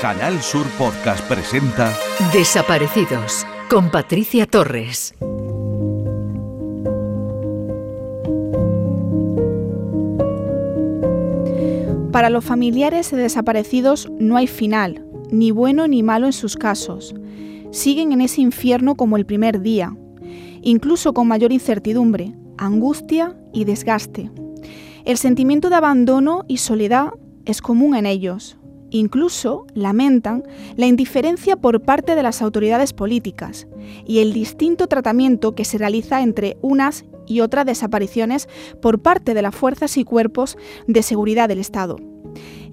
Canal 0.00 0.42
Sur 0.42 0.66
Podcast 0.76 1.26
presenta 1.26 1.90
Desaparecidos 2.30 3.46
con 3.70 3.90
Patricia 3.90 4.44
Torres. 4.44 5.14
Para 12.12 12.28
los 12.28 12.44
familiares 12.44 13.10
de 13.10 13.16
desaparecidos 13.16 14.10
no 14.20 14.36
hay 14.36 14.46
final, 14.46 15.02
ni 15.30 15.50
bueno 15.50 15.88
ni 15.88 16.02
malo 16.02 16.26
en 16.26 16.34
sus 16.34 16.56
casos. 16.56 17.14
Siguen 17.70 18.12
en 18.12 18.20
ese 18.20 18.42
infierno 18.42 18.96
como 18.96 19.16
el 19.16 19.24
primer 19.24 19.62
día, 19.62 19.96
incluso 20.60 21.14
con 21.14 21.26
mayor 21.26 21.52
incertidumbre, 21.52 22.34
angustia 22.58 23.34
y 23.54 23.64
desgaste. 23.64 24.30
El 25.06 25.16
sentimiento 25.16 25.70
de 25.70 25.76
abandono 25.76 26.44
y 26.48 26.58
soledad 26.58 27.12
es 27.46 27.62
común 27.62 27.96
en 27.96 28.04
ellos. 28.04 28.58
Incluso 28.90 29.66
lamentan 29.74 30.44
la 30.76 30.86
indiferencia 30.86 31.56
por 31.56 31.82
parte 31.82 32.14
de 32.14 32.22
las 32.22 32.42
autoridades 32.42 32.92
políticas 32.92 33.66
y 34.06 34.20
el 34.20 34.32
distinto 34.32 34.86
tratamiento 34.86 35.54
que 35.54 35.64
se 35.64 35.78
realiza 35.78 36.22
entre 36.22 36.56
unas 36.62 37.04
y 37.26 37.40
otras 37.40 37.66
desapariciones 37.66 38.48
por 38.80 39.00
parte 39.00 39.34
de 39.34 39.42
las 39.42 39.54
fuerzas 39.54 39.96
y 39.96 40.04
cuerpos 40.04 40.56
de 40.86 41.02
seguridad 41.02 41.48
del 41.48 41.58
Estado. 41.58 41.96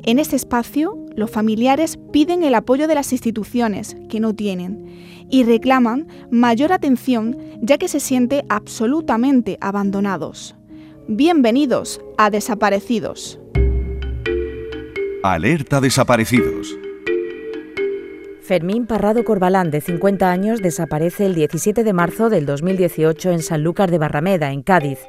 En 0.06 0.20
este 0.20 0.36
espacio, 0.36 0.98
los 1.16 1.32
familiares 1.32 1.98
piden 2.12 2.44
el 2.44 2.56
apoyo 2.56 2.88
de 2.88 2.96
las 2.96 3.14
instituciones, 3.14 3.96
que 4.10 4.20
no 4.20 4.36
tienen, 4.36 4.86
y 5.30 5.44
reclaman 5.44 6.08
mayor 6.30 6.74
atención 6.74 7.38
ya 7.62 7.78
que 7.78 7.88
se 7.88 8.02
siente 8.02 8.44
absolutamente 8.50 9.58
abandonados. 9.62 10.56
Bienvenidos 11.08 12.02
a 12.18 12.30
Desaparecidos. 12.30 13.40
Alerta 15.26 15.80
Desaparecidos. 15.80 16.78
Fermín 18.42 18.86
Parrado 18.86 19.24
Corbalán, 19.24 19.72
de 19.72 19.80
50 19.80 20.30
años, 20.30 20.62
desaparece 20.62 21.26
el 21.26 21.34
17 21.34 21.86
de 21.86 21.94
marzo 21.94 22.30
del 22.30 22.46
2018 22.46 23.32
en 23.32 23.42
Sanlúcar 23.42 23.90
de 23.90 24.00
Barrameda, 24.00 24.52
en 24.52 24.64
Cádiz. 24.64 25.00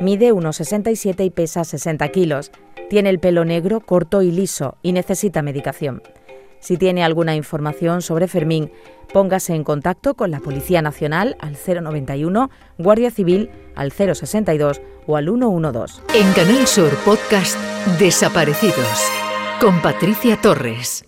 Mide 0.00 0.32
1,67 0.32 1.22
y 1.22 1.28
pesa 1.28 1.64
60 1.64 2.08
kilos. 2.08 2.50
Tiene 2.88 3.10
el 3.10 3.18
pelo 3.18 3.44
negro, 3.44 3.80
corto 3.80 4.22
y 4.22 4.30
liso 4.30 4.78
y 4.80 4.92
necesita 4.92 5.42
medicación. 5.42 6.02
Si 6.60 6.78
tiene 6.78 7.04
alguna 7.04 7.36
información 7.36 8.00
sobre 8.00 8.26
Fermín, 8.26 8.72
póngase 9.12 9.54
en 9.54 9.64
contacto 9.64 10.14
con 10.14 10.30
la 10.30 10.40
Policía 10.40 10.80
Nacional 10.80 11.36
al 11.40 11.58
091, 11.58 12.50
Guardia 12.78 13.10
Civil 13.10 13.50
al 13.74 13.92
062 13.92 14.80
o 15.06 15.16
al 15.18 15.26
112. 15.26 16.00
En 16.14 16.32
Canal 16.32 16.66
Sur 16.66 16.88
Podcast 17.04 17.58
Desaparecidos 17.98 19.27
con 19.60 19.82
Patricia 19.82 20.40
Torres. 20.40 21.04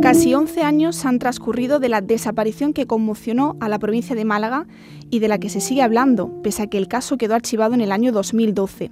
Casi 0.00 0.32
11 0.32 0.62
años 0.62 1.04
han 1.04 1.18
transcurrido 1.18 1.80
de 1.80 1.88
la 1.88 2.00
desaparición 2.00 2.72
que 2.72 2.86
conmocionó 2.86 3.56
a 3.60 3.68
la 3.68 3.78
provincia 3.78 4.16
de 4.16 4.24
Málaga 4.24 4.66
y 5.10 5.18
de 5.18 5.28
la 5.28 5.38
que 5.38 5.50
se 5.50 5.60
sigue 5.60 5.82
hablando, 5.82 6.30
pese 6.42 6.62
a 6.62 6.66
que 6.68 6.78
el 6.78 6.88
caso 6.88 7.18
quedó 7.18 7.34
archivado 7.34 7.74
en 7.74 7.82
el 7.82 7.92
año 7.92 8.12
2012. 8.12 8.90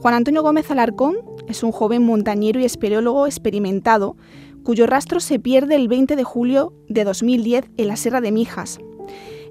Juan 0.00 0.14
Antonio 0.14 0.42
Gómez 0.42 0.70
Alarcón 0.70 1.16
es 1.48 1.62
un 1.62 1.72
joven 1.72 2.02
montañero 2.04 2.58
y 2.58 2.64
espeleólogo 2.64 3.26
experimentado, 3.26 4.16
cuyo 4.62 4.86
rastro 4.86 5.20
se 5.20 5.38
pierde 5.38 5.74
el 5.74 5.88
20 5.88 6.16
de 6.16 6.24
julio 6.24 6.72
de 6.88 7.04
2010 7.04 7.66
en 7.76 7.88
la 7.88 7.96
Sierra 7.96 8.22
de 8.22 8.32
Mijas. 8.32 8.78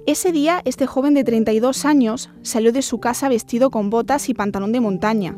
Ese 0.06 0.34
día, 0.34 0.62
este 0.66 0.86
joven 0.86 1.14
de 1.14 1.24
32 1.24 1.86
años 1.86 2.30
salió 2.42 2.74
de 2.74 2.82
su 2.82 3.00
casa 3.00 3.30
vestido 3.30 3.70
con 3.70 3.90
botas 3.90 4.28
y 4.28 4.34
pantalón 4.34 4.74
de 4.74 4.82
montaña, 4.82 5.38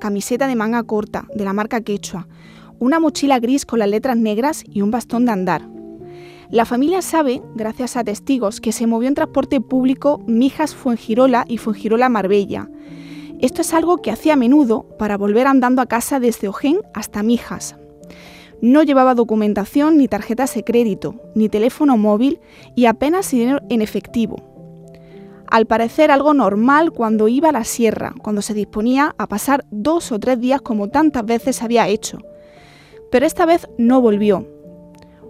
camiseta 0.00 0.46
de 0.46 0.56
manga 0.56 0.82
corta, 0.84 1.28
de 1.34 1.44
la 1.44 1.52
marca 1.52 1.82
Quechua, 1.82 2.26
una 2.78 2.98
mochila 2.98 3.38
gris 3.40 3.66
con 3.66 3.78
las 3.78 3.90
letras 3.90 4.16
negras 4.16 4.64
y 4.66 4.80
un 4.80 4.90
bastón 4.90 5.26
de 5.26 5.32
andar. 5.32 5.68
La 6.50 6.64
familia 6.64 7.02
sabe, 7.02 7.42
gracias 7.56 7.98
a 7.98 8.04
testigos, 8.04 8.62
que 8.62 8.72
se 8.72 8.86
movió 8.86 9.08
en 9.08 9.14
transporte 9.14 9.60
público 9.60 10.22
Mijas 10.26 10.74
Fuengirola 10.74 11.44
y 11.46 11.58
Fuengirola 11.58 12.08
Marbella. 12.08 12.70
Esto 13.40 13.60
es 13.60 13.74
algo 13.74 13.98
que 13.98 14.10
hacía 14.10 14.32
a 14.32 14.36
menudo 14.36 14.86
para 14.98 15.18
volver 15.18 15.46
andando 15.46 15.82
a 15.82 15.86
casa 15.86 16.20
desde 16.20 16.48
Ojén 16.48 16.78
hasta 16.94 17.22
Mijas. 17.22 17.76
No 18.60 18.82
llevaba 18.82 19.14
documentación 19.14 19.98
ni 19.98 20.08
tarjetas 20.08 20.54
de 20.54 20.64
crédito, 20.64 21.14
ni 21.34 21.48
teléfono 21.48 21.96
móvil 21.96 22.40
y 22.74 22.86
apenas 22.86 23.30
dinero 23.30 23.60
en 23.68 23.82
efectivo. 23.82 24.36
Al 25.48 25.66
parecer 25.66 26.10
algo 26.10 26.34
normal 26.34 26.90
cuando 26.90 27.28
iba 27.28 27.50
a 27.50 27.52
la 27.52 27.64
sierra, 27.64 28.14
cuando 28.22 28.42
se 28.42 28.54
disponía 28.54 29.14
a 29.18 29.26
pasar 29.28 29.64
dos 29.70 30.10
o 30.10 30.18
tres 30.18 30.40
días 30.40 30.60
como 30.60 30.88
tantas 30.88 31.24
veces 31.24 31.62
había 31.62 31.86
hecho 31.88 32.18
pero 33.10 33.26
esta 33.26 33.46
vez 33.46 33.68
no 33.78 34.00
volvió. 34.00 34.46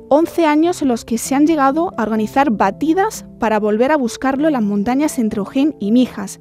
11 0.08 0.46
años 0.46 0.82
en 0.82 0.88
los 0.88 1.04
que 1.04 1.18
se 1.18 1.34
han 1.34 1.46
llegado 1.46 1.92
a 1.96 2.02
organizar 2.02 2.50
batidas 2.50 3.26
para 3.38 3.58
volver 3.58 3.90
a 3.90 3.96
buscarlo 3.96 4.46
en 4.46 4.52
las 4.52 4.62
montañas 4.62 5.18
entre 5.18 5.40
Ojén 5.40 5.74
y 5.80 5.90
Mijas, 5.90 6.40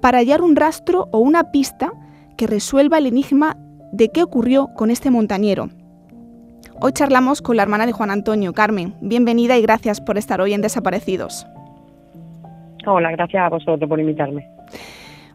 para 0.00 0.18
hallar 0.18 0.42
un 0.42 0.56
rastro 0.56 1.08
o 1.12 1.18
una 1.18 1.50
pista 1.50 1.92
que 2.36 2.46
resuelva 2.46 2.98
el 2.98 3.06
enigma 3.06 3.56
de 3.92 4.10
qué 4.10 4.22
ocurrió 4.22 4.68
con 4.74 4.90
este 4.90 5.10
montañero. 5.10 5.70
Hoy 6.78 6.92
charlamos 6.92 7.40
con 7.40 7.56
la 7.56 7.62
hermana 7.62 7.86
de 7.86 7.92
Juan 7.92 8.10
Antonio, 8.10 8.52
Carmen. 8.52 8.92
Bienvenida 9.00 9.56
y 9.56 9.62
gracias 9.62 9.98
por 9.98 10.18
estar 10.18 10.42
hoy 10.42 10.52
en 10.52 10.60
Desaparecidos. 10.60 11.46
Hola, 12.86 13.10
gracias 13.12 13.42
a 13.42 13.48
vosotros 13.48 13.88
por 13.88 13.98
invitarme. 13.98 14.46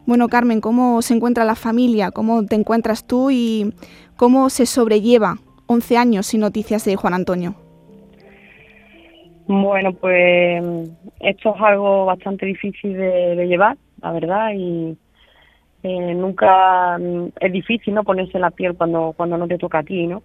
Bueno, 0.06 0.28
Carmen, 0.28 0.60
¿cómo 0.60 1.02
se 1.02 1.14
encuentra 1.14 1.44
la 1.44 1.56
familia? 1.56 2.12
¿Cómo 2.12 2.46
te 2.46 2.54
encuentras 2.54 3.06
tú 3.08 3.30
y 3.32 3.74
cómo 4.16 4.50
se 4.50 4.66
sobrelleva 4.66 5.34
11 5.66 5.96
años 5.96 6.26
sin 6.26 6.40
noticias 6.40 6.84
de 6.84 6.94
Juan 6.94 7.14
Antonio? 7.14 7.56
Bueno, 9.48 9.92
pues 9.94 10.62
esto 11.18 11.54
es 11.56 11.60
algo 11.60 12.06
bastante 12.06 12.46
difícil 12.46 12.92
de, 12.96 13.46
llevar, 13.48 13.76
la 14.00 14.12
verdad, 14.12 14.50
y 14.54 14.96
eh, 15.82 16.14
nunca 16.14 16.98
mm, 16.98 17.32
es 17.40 17.52
difícil 17.52 17.94
no 17.94 18.04
ponerse 18.04 18.38
la 18.38 18.52
piel 18.52 18.76
cuando 18.76 19.12
cuando 19.16 19.36
no 19.36 19.48
te 19.48 19.58
toca 19.58 19.80
a 19.80 19.82
ti, 19.82 20.06
¿no? 20.06 20.22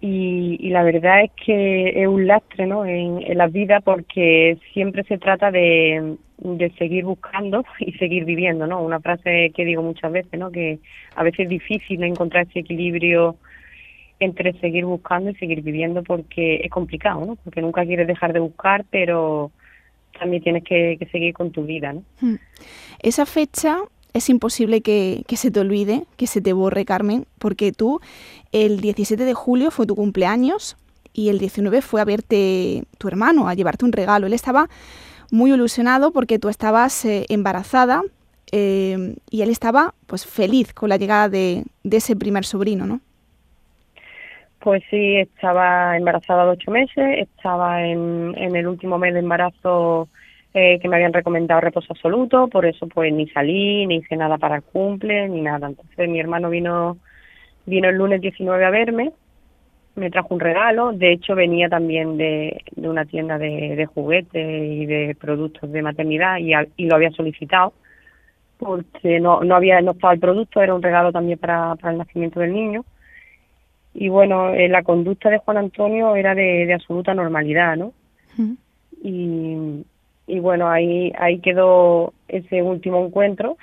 Y, 0.00 0.68
la 0.70 0.84
verdad 0.84 1.24
es 1.24 1.30
que 1.44 2.02
es 2.02 2.06
un 2.06 2.26
lastre 2.26 2.66
¿no? 2.66 2.86
en, 2.86 3.20
en 3.22 3.36
la 3.36 3.48
vida 3.48 3.80
porque 3.80 4.58
siempre 4.72 5.02
se 5.04 5.18
trata 5.18 5.50
de, 5.50 6.16
de 6.38 6.70
seguir 6.78 7.04
buscando 7.04 7.64
y 7.80 7.92
seguir 7.92 8.24
viviendo, 8.24 8.66
¿no? 8.66 8.82
Una 8.82 9.00
frase 9.00 9.52
que 9.54 9.64
digo 9.64 9.82
muchas 9.82 10.12
veces, 10.12 10.38
¿no? 10.38 10.50
Que 10.50 10.78
a 11.16 11.22
veces 11.22 11.40
es 11.40 11.48
difícil 11.48 12.02
encontrar 12.02 12.46
ese 12.48 12.60
equilibrio 12.60 13.36
entre 14.20 14.52
seguir 14.60 14.84
buscando 14.84 15.30
y 15.30 15.34
seguir 15.36 15.62
viviendo 15.62 16.02
porque 16.02 16.60
es 16.64 16.70
complicado, 16.70 17.24
¿no? 17.24 17.36
Porque 17.36 17.62
nunca 17.62 17.84
quieres 17.84 18.06
dejar 18.06 18.32
de 18.32 18.40
buscar, 18.40 18.84
pero 18.90 19.52
también 20.18 20.42
tienes 20.42 20.64
que, 20.64 20.98
seguir 21.12 21.34
con 21.34 21.52
tu 21.52 21.64
vida, 21.64 21.92
¿no? 21.92 22.02
Hmm. 22.20 22.36
Esa 23.00 23.26
fecha 23.26 23.78
es 24.14 24.28
imposible 24.28 24.80
que, 24.80 25.22
que, 25.26 25.36
se 25.36 25.50
te 25.50 25.60
olvide, 25.60 26.04
que 26.16 26.26
se 26.26 26.40
te 26.40 26.52
borre, 26.52 26.84
Carmen, 26.84 27.26
porque 27.38 27.72
tú 27.72 28.00
el 28.52 28.80
17 28.80 29.24
de 29.24 29.34
julio 29.34 29.70
fue 29.70 29.86
tu 29.86 29.94
cumpleaños 29.94 30.76
y 31.12 31.28
el 31.30 31.38
19 31.38 31.82
fue 31.82 32.00
a 32.00 32.04
verte 32.04 32.84
tu 32.98 33.08
hermano, 33.08 33.48
a 33.48 33.54
llevarte 33.54 33.84
un 33.84 33.92
regalo. 33.92 34.26
Él 34.26 34.32
estaba 34.32 34.68
muy 35.30 35.52
ilusionado 35.52 36.12
porque 36.12 36.38
tú 36.38 36.48
estabas 36.48 37.04
eh, 37.04 37.26
embarazada 37.28 38.02
eh, 38.52 39.14
y 39.30 39.42
él 39.42 39.50
estaba 39.50 39.94
pues 40.06 40.26
feliz 40.26 40.72
con 40.72 40.88
la 40.88 40.96
llegada 40.96 41.28
de, 41.28 41.64
ese 41.84 42.16
primer 42.16 42.44
sobrino, 42.44 42.86
¿no? 42.86 43.00
Pues 44.60 44.82
sí, 44.90 45.16
estaba 45.16 45.96
embarazada 45.96 46.44
de 46.44 46.50
ocho 46.50 46.70
meses, 46.70 47.18
estaba 47.18 47.84
en, 47.84 48.34
en 48.36 48.56
el 48.56 48.66
último 48.66 48.98
mes 48.98 49.14
de 49.14 49.20
embarazo 49.20 50.08
eh, 50.54 50.78
que 50.80 50.88
me 50.88 50.96
habían 50.96 51.12
recomendado 51.12 51.60
reposo 51.60 51.92
absoluto, 51.92 52.48
por 52.48 52.66
eso 52.66 52.86
pues 52.86 53.12
ni 53.12 53.28
salí, 53.28 53.86
ni 53.86 53.96
hice 53.96 54.16
nada 54.16 54.38
para 54.38 54.56
el 54.56 54.62
cumple, 54.62 55.28
ni 55.28 55.40
nada. 55.40 55.68
Entonces 55.68 56.08
mi 56.08 56.20
hermano 56.20 56.50
vino, 56.50 56.98
vino 57.66 57.88
el 57.88 57.96
lunes 57.96 58.20
19 58.20 58.64
a 58.64 58.70
verme 58.70 59.12
me 59.98 60.10
trajo 60.10 60.34
un 60.34 60.40
regalo. 60.40 60.92
De 60.92 61.12
hecho, 61.12 61.34
venía 61.34 61.68
también 61.68 62.16
de, 62.16 62.62
de 62.74 62.88
una 62.88 63.04
tienda 63.04 63.36
de, 63.36 63.76
de, 63.76 63.86
juguetes 63.86 64.62
y 64.62 64.86
de 64.86 65.16
productos 65.20 65.70
de 65.70 65.82
maternidad 65.82 66.38
y, 66.38 66.52
y 66.76 66.86
lo 66.86 66.94
había 66.94 67.10
solicitado 67.10 67.72
porque 68.58 69.20
no, 69.20 69.42
no 69.42 69.54
había 69.54 69.80
no 69.80 69.92
estaba 69.92 70.14
el 70.14 70.20
producto, 70.20 70.60
era 70.60 70.74
un 70.74 70.82
regalo 70.82 71.12
también 71.12 71.38
para, 71.38 71.76
para 71.76 71.92
el 71.92 71.98
nacimiento 71.98 72.40
del 72.40 72.52
niño. 72.52 72.84
Y 73.94 74.08
bueno, 74.08 74.50
eh, 74.50 74.68
la 74.68 74.82
conducta 74.82 75.30
de 75.30 75.38
Juan 75.38 75.58
Antonio 75.58 76.16
era 76.16 76.34
de, 76.34 76.66
de 76.66 76.74
absoluta 76.74 77.14
normalidad, 77.14 77.76
¿no? 77.76 77.92
Y, 79.02 79.84
y 80.28 80.38
bueno, 80.38 80.68
ahí, 80.70 81.12
ahí 81.18 81.40
quedó 81.40 82.12
ese 82.28 82.62
último 82.62 83.04
encuentro, 83.04 83.56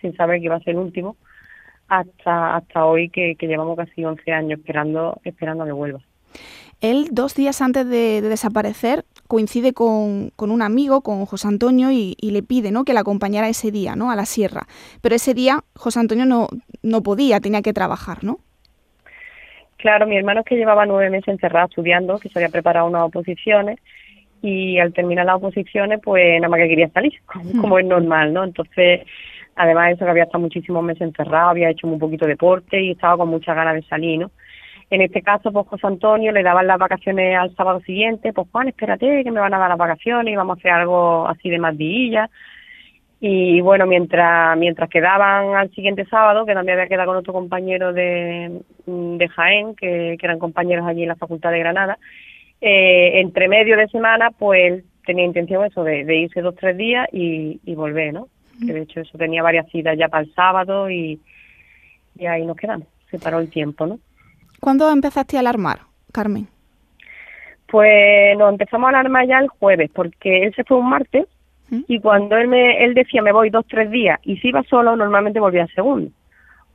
sin 0.00 0.16
saber 0.16 0.40
que 0.40 0.46
iba 0.46 0.56
a 0.56 0.60
ser 0.60 0.74
el 0.74 0.80
último 0.80 1.16
hasta 1.88 2.56
hasta 2.56 2.84
hoy 2.84 3.08
que, 3.10 3.36
llevamos 3.40 3.76
casi 3.76 4.04
11 4.04 4.32
años 4.32 4.58
esperando 4.58 5.20
esperando 5.24 5.64
que 5.64 5.72
vuelva. 5.72 6.00
Él 6.80 7.08
dos 7.10 7.34
días 7.34 7.62
antes 7.62 7.88
de, 7.88 8.20
desaparecer 8.20 9.04
coincide 9.28 9.72
con, 9.72 10.32
un 10.36 10.62
amigo, 10.62 11.00
con 11.00 11.24
José 11.24 11.48
Antonio, 11.48 11.90
y, 11.90 12.16
le 12.20 12.42
pide 12.42 12.70
¿no? 12.70 12.84
que 12.84 12.92
la 12.92 13.00
acompañara 13.00 13.48
ese 13.48 13.70
día 13.70 13.96
¿no? 13.96 14.10
a 14.10 14.16
la 14.16 14.26
sierra. 14.26 14.66
Pero 15.00 15.14
ese 15.14 15.32
día 15.32 15.60
José 15.74 16.00
Antonio 16.00 16.26
no, 16.26 16.48
no 16.82 17.02
podía, 17.02 17.40
tenía 17.40 17.62
que 17.62 17.72
trabajar, 17.72 18.24
¿no? 18.24 18.38
Claro, 19.78 20.06
mi 20.06 20.16
hermano 20.16 20.40
es 20.40 20.46
que 20.46 20.56
llevaba 20.56 20.86
nueve 20.86 21.10
meses 21.10 21.28
encerrado 21.28 21.68
estudiando, 21.68 22.18
que 22.18 22.28
se 22.28 22.38
había 22.38 22.48
preparado 22.50 22.86
unas 22.86 23.04
oposiciones, 23.04 23.78
y 24.42 24.78
al 24.78 24.92
terminar 24.92 25.26
las 25.26 25.36
oposiciones, 25.36 26.00
pues 26.02 26.40
nada 26.40 26.48
más 26.48 26.60
que 26.60 26.68
quería 26.68 26.88
salir, 26.90 27.14
como, 27.60 27.78
es 27.78 27.86
normal, 27.86 28.32
¿no? 28.32 28.44
Entonces, 28.44 29.02
además 29.54 29.86
de 29.86 29.92
eso 29.94 30.04
que 30.04 30.10
había 30.10 30.24
estado 30.24 30.42
muchísimos 30.42 30.84
meses 30.84 31.02
encerrado, 31.02 31.50
había 31.50 31.70
hecho 31.70 31.86
un 31.86 31.98
poquito 31.98 32.24
de 32.24 32.32
deporte 32.32 32.80
y 32.80 32.92
estaba 32.92 33.16
con 33.16 33.28
muchas 33.28 33.56
ganas 33.56 33.74
de 33.74 33.82
salir, 33.82 34.20
¿no? 34.20 34.30
En 34.88 35.02
este 35.02 35.20
caso, 35.22 35.50
pues 35.50 35.66
José 35.66 35.86
Antonio 35.86 36.30
le 36.30 36.44
daban 36.44 36.68
las 36.68 36.78
vacaciones 36.78 37.36
al 37.36 37.54
sábado 37.56 37.80
siguiente, 37.80 38.32
pues 38.32 38.46
Juan, 38.52 38.68
espérate 38.68 39.24
que 39.24 39.30
me 39.32 39.40
van 39.40 39.52
a 39.52 39.58
dar 39.58 39.68
las 39.68 39.78
vacaciones 39.78 40.32
y 40.32 40.36
vamos 40.36 40.56
a 40.56 40.60
hacer 40.60 40.70
algo 40.70 41.26
así 41.26 41.50
de 41.50 41.58
más 41.58 41.74
Y 43.20 43.60
bueno, 43.62 43.86
mientras 43.86 44.56
mientras 44.56 44.88
quedaban 44.88 45.56
al 45.56 45.70
siguiente 45.72 46.04
sábado, 46.04 46.46
que 46.46 46.54
también 46.54 46.78
había 46.78 46.88
quedado 46.88 47.08
con 47.08 47.16
otro 47.16 47.32
compañero 47.32 47.92
de, 47.92 48.60
de 48.86 49.28
Jaén, 49.28 49.74
que, 49.74 50.16
eran 50.22 50.38
compañeros 50.38 50.86
allí 50.86 51.02
en 51.02 51.08
la 51.08 51.16
Facultad 51.16 51.50
de 51.50 51.58
Granada, 51.58 51.98
eh, 52.60 53.20
entre 53.20 53.48
medio 53.48 53.76
de 53.76 53.88
semana, 53.88 54.30
pues 54.30 54.84
tenía 55.04 55.24
intención 55.24 55.64
eso 55.64 55.84
de, 55.84 56.02
irse 56.14 56.40
dos 56.40 56.54
tres 56.56 56.76
días 56.76 57.08
y, 57.12 57.60
y 57.64 57.74
volver, 57.74 58.12
¿no? 58.12 58.28
Que 58.66 58.72
de 58.72 58.82
hecho 58.82 59.00
eso 59.00 59.18
tenía 59.18 59.42
varias 59.42 59.68
citas 59.70 59.98
ya 59.98 60.08
para 60.08 60.24
el 60.24 60.34
sábado 60.34 60.90
y, 60.90 61.20
y 62.18 62.26
ahí 62.26 62.44
nos 62.46 62.56
quedamos. 62.56 62.88
Se 63.10 63.18
paró 63.18 63.38
el 63.38 63.50
tiempo, 63.50 63.86
¿no? 63.86 63.98
¿Cuándo 64.60 64.90
empezaste 64.90 65.36
a 65.36 65.40
alarmar, 65.40 65.80
Carmen? 66.12 66.48
Pues 67.66 68.36
nos 68.38 68.50
empezamos 68.50 68.86
a 68.86 68.90
alarmar 68.90 69.26
ya 69.26 69.38
el 69.38 69.48
jueves, 69.48 69.90
porque 69.94 70.44
él 70.44 70.54
se 70.54 70.64
fue 70.64 70.78
un 70.78 70.88
martes 70.88 71.26
¿Mm? 71.68 71.80
y 71.88 72.00
cuando 72.00 72.36
él 72.36 72.48
me 72.48 72.84
él 72.84 72.94
decía 72.94 73.22
me 73.22 73.32
voy 73.32 73.50
dos 73.50 73.66
tres 73.68 73.90
días 73.90 74.18
y 74.22 74.36
si 74.38 74.48
iba 74.48 74.62
solo 74.64 74.94
normalmente 74.94 75.40
volvía 75.40 75.62
el 75.62 75.74
segundo 75.74 76.10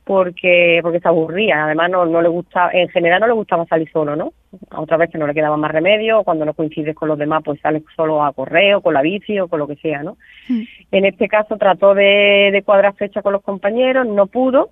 porque 0.04 0.80
porque 0.82 1.00
se 1.00 1.08
aburría 1.08 1.64
además 1.64 1.90
no 1.90 2.04
no 2.06 2.20
le 2.20 2.28
gustaba 2.28 2.70
en 2.72 2.88
general 2.88 3.20
no 3.20 3.28
le 3.28 3.32
gustaba 3.34 3.66
salir 3.66 3.88
solo 3.92 4.16
no 4.16 4.32
a 4.70 4.80
otra 4.80 4.96
vez 4.96 5.10
que 5.10 5.18
no 5.18 5.26
le 5.26 5.34
quedaba 5.34 5.56
más 5.56 5.70
remedio 5.70 6.24
cuando 6.24 6.44
no 6.44 6.54
coincides 6.54 6.96
con 6.96 7.08
los 7.08 7.18
demás 7.18 7.42
pues 7.44 7.60
sales 7.60 7.84
solo 7.94 8.24
a 8.24 8.32
correo 8.32 8.80
con 8.80 8.94
la 8.94 9.02
bici 9.02 9.38
o 9.38 9.48
con 9.48 9.60
lo 9.60 9.68
que 9.68 9.76
sea 9.76 10.02
no 10.02 10.16
¿Mm? 10.48 10.62
en 10.90 11.04
este 11.04 11.28
caso 11.28 11.56
trató 11.56 11.94
de, 11.94 12.50
de 12.52 12.62
cuadrar 12.64 12.94
fecha 12.94 13.22
con 13.22 13.32
los 13.32 13.42
compañeros 13.42 14.06
no 14.06 14.26
pudo 14.26 14.70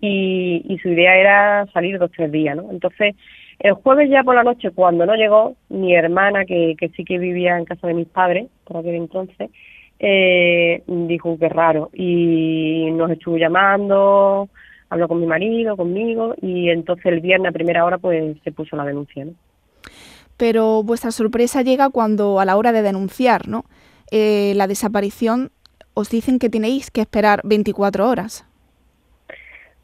y, 0.00 0.64
y 0.68 0.78
su 0.78 0.88
idea 0.88 1.16
era 1.16 1.66
salir 1.72 1.98
dos 1.98 2.10
tres 2.12 2.30
días, 2.30 2.56
¿no? 2.56 2.70
Entonces, 2.70 3.16
el 3.58 3.72
jueves 3.72 4.08
ya 4.10 4.22
por 4.22 4.34
la 4.34 4.44
noche, 4.44 4.70
cuando 4.70 5.04
no 5.06 5.14
llegó, 5.14 5.56
mi 5.68 5.94
hermana, 5.94 6.44
que, 6.44 6.76
que 6.78 6.90
sí 6.90 7.04
que 7.04 7.18
vivía 7.18 7.58
en 7.58 7.64
casa 7.64 7.88
de 7.88 7.94
mis 7.94 8.08
padres, 8.08 8.46
por 8.64 8.78
aquel 8.78 8.94
entonces, 8.94 9.50
eh, 9.98 10.82
dijo 10.86 11.36
que 11.38 11.48
raro 11.48 11.90
y 11.92 12.88
nos 12.92 13.10
estuvo 13.10 13.36
llamando, 13.36 14.48
habló 14.90 15.08
con 15.08 15.20
mi 15.20 15.26
marido, 15.26 15.76
conmigo 15.76 16.34
y 16.40 16.70
entonces 16.70 17.06
el 17.06 17.20
viernes 17.20 17.50
a 17.50 17.52
primera 17.52 17.84
hora 17.84 17.98
pues 17.98 18.36
se 18.42 18.52
puso 18.52 18.76
la 18.76 18.84
denuncia, 18.84 19.24
¿no? 19.24 19.32
Pero 20.36 20.82
vuestra 20.84 21.10
sorpresa 21.10 21.62
llega 21.62 21.90
cuando 21.90 22.38
a 22.38 22.44
la 22.44 22.56
hora 22.56 22.72
de 22.72 22.82
denunciar, 22.82 23.48
¿no? 23.48 23.64
Eh, 24.10 24.52
la 24.54 24.66
desaparición 24.66 25.50
os 25.94 26.10
dicen 26.10 26.38
que 26.38 26.48
tenéis 26.48 26.90
que 26.90 27.00
esperar 27.00 27.40
24 27.44 28.08
horas. 28.08 28.46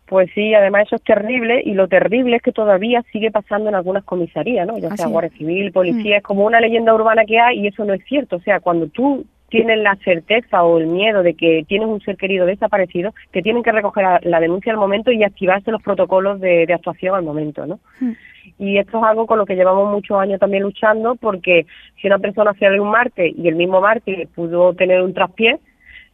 Pues 0.07 0.31
sí, 0.35 0.55
además 0.55 0.87
eso 0.87 0.97
es 0.97 1.03
terrible 1.03 1.63
y 1.65 1.73
lo 1.75 1.89
terrible 1.89 2.37
es 2.37 2.43
que 2.43 2.53
todavía 2.53 3.03
sigue 3.11 3.31
pasando 3.31 3.69
en 3.69 3.75
algunas 3.75 4.05
comisarías, 4.05 4.67
¿no? 4.67 4.79
Ya 4.79 4.97
sea 4.97 5.09
Guardia 5.09 5.37
Civil, 5.37 5.73
policía, 5.73 6.17
mm. 6.17 6.19
es 6.19 6.23
como 6.23 6.45
una 6.45 6.61
leyenda 6.61 6.95
urbana 6.95 7.25
que 7.25 7.41
hay 7.41 7.61
y 7.61 7.67
eso 7.67 7.85
no 7.85 7.95
es 7.95 8.05
cierto. 8.05 8.37
O 8.37 8.41
sea, 8.41 8.61
cuando 8.61 8.87
tú 8.89 9.25
tienes 9.55 9.79
la 9.79 9.95
certeza 10.03 10.65
o 10.65 10.79
el 10.79 10.89
miedo 10.89 11.23
de 11.23 11.35
que 11.35 11.65
tienes 11.69 11.87
un 11.87 12.01
ser 12.01 12.17
querido 12.17 12.45
desaparecido, 12.45 13.15
te 13.31 13.41
tienen 13.41 13.63
que 13.63 13.71
recoger 13.71 14.05
la 14.25 14.41
denuncia 14.41 14.73
al 14.73 14.79
momento 14.79 15.13
y 15.13 15.23
activarse 15.23 15.71
los 15.71 15.81
protocolos 15.81 16.41
de, 16.41 16.67
actuación 16.75 17.15
al 17.15 17.23
momento, 17.23 17.65
¿no? 17.65 17.79
Mm. 18.01 18.11
Y 18.59 18.79
esto 18.79 18.99
es 18.99 19.05
algo 19.05 19.29
con 19.29 19.39
lo 19.39 19.47
que 19.47 19.55
llevamos 19.55 19.93
muchos 19.93 20.19
años 20.19 20.41
también 20.41 20.65
luchando 20.65 21.15
porque 21.15 21.67
si 22.03 22.09
una 22.09 22.19
persona 22.19 22.53
se 22.55 22.69
un 22.81 22.91
martes 22.91 23.33
y 23.33 23.47
el 23.47 23.55
mismo 23.55 23.81
martes 23.81 24.29
pudo 24.35 24.75
tener 24.75 25.01
un 25.03 25.15
traspié, 25.15 25.61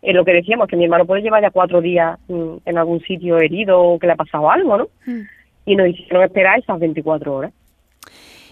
en 0.03 0.17
lo 0.17 0.25
que 0.27 0.35
decíamos, 0.35 0.69
que 0.69 0.77
mi 0.77 0.85
hermano 0.85 1.07
puede 1.07 1.23
llevar 1.23 1.41
ya 1.41 1.51
cuatro 1.51 1.81
días 1.81 2.19
mm, 2.29 2.57
en 2.67 2.77
algún 2.77 3.01
sitio 3.01 3.39
herido 3.39 3.81
o 3.81 3.99
que 3.99 4.07
le 4.07 4.13
ha 4.13 4.17
pasado 4.17 4.51
algo, 4.51 4.77
¿no? 4.77 4.89
Mm. 5.07 5.21
Y 5.65 5.77
nos 5.77 5.89
hicieron 5.89 6.25
esperar 6.25 6.59
esas 6.59 6.79
24 6.79 7.35
horas. 7.35 7.53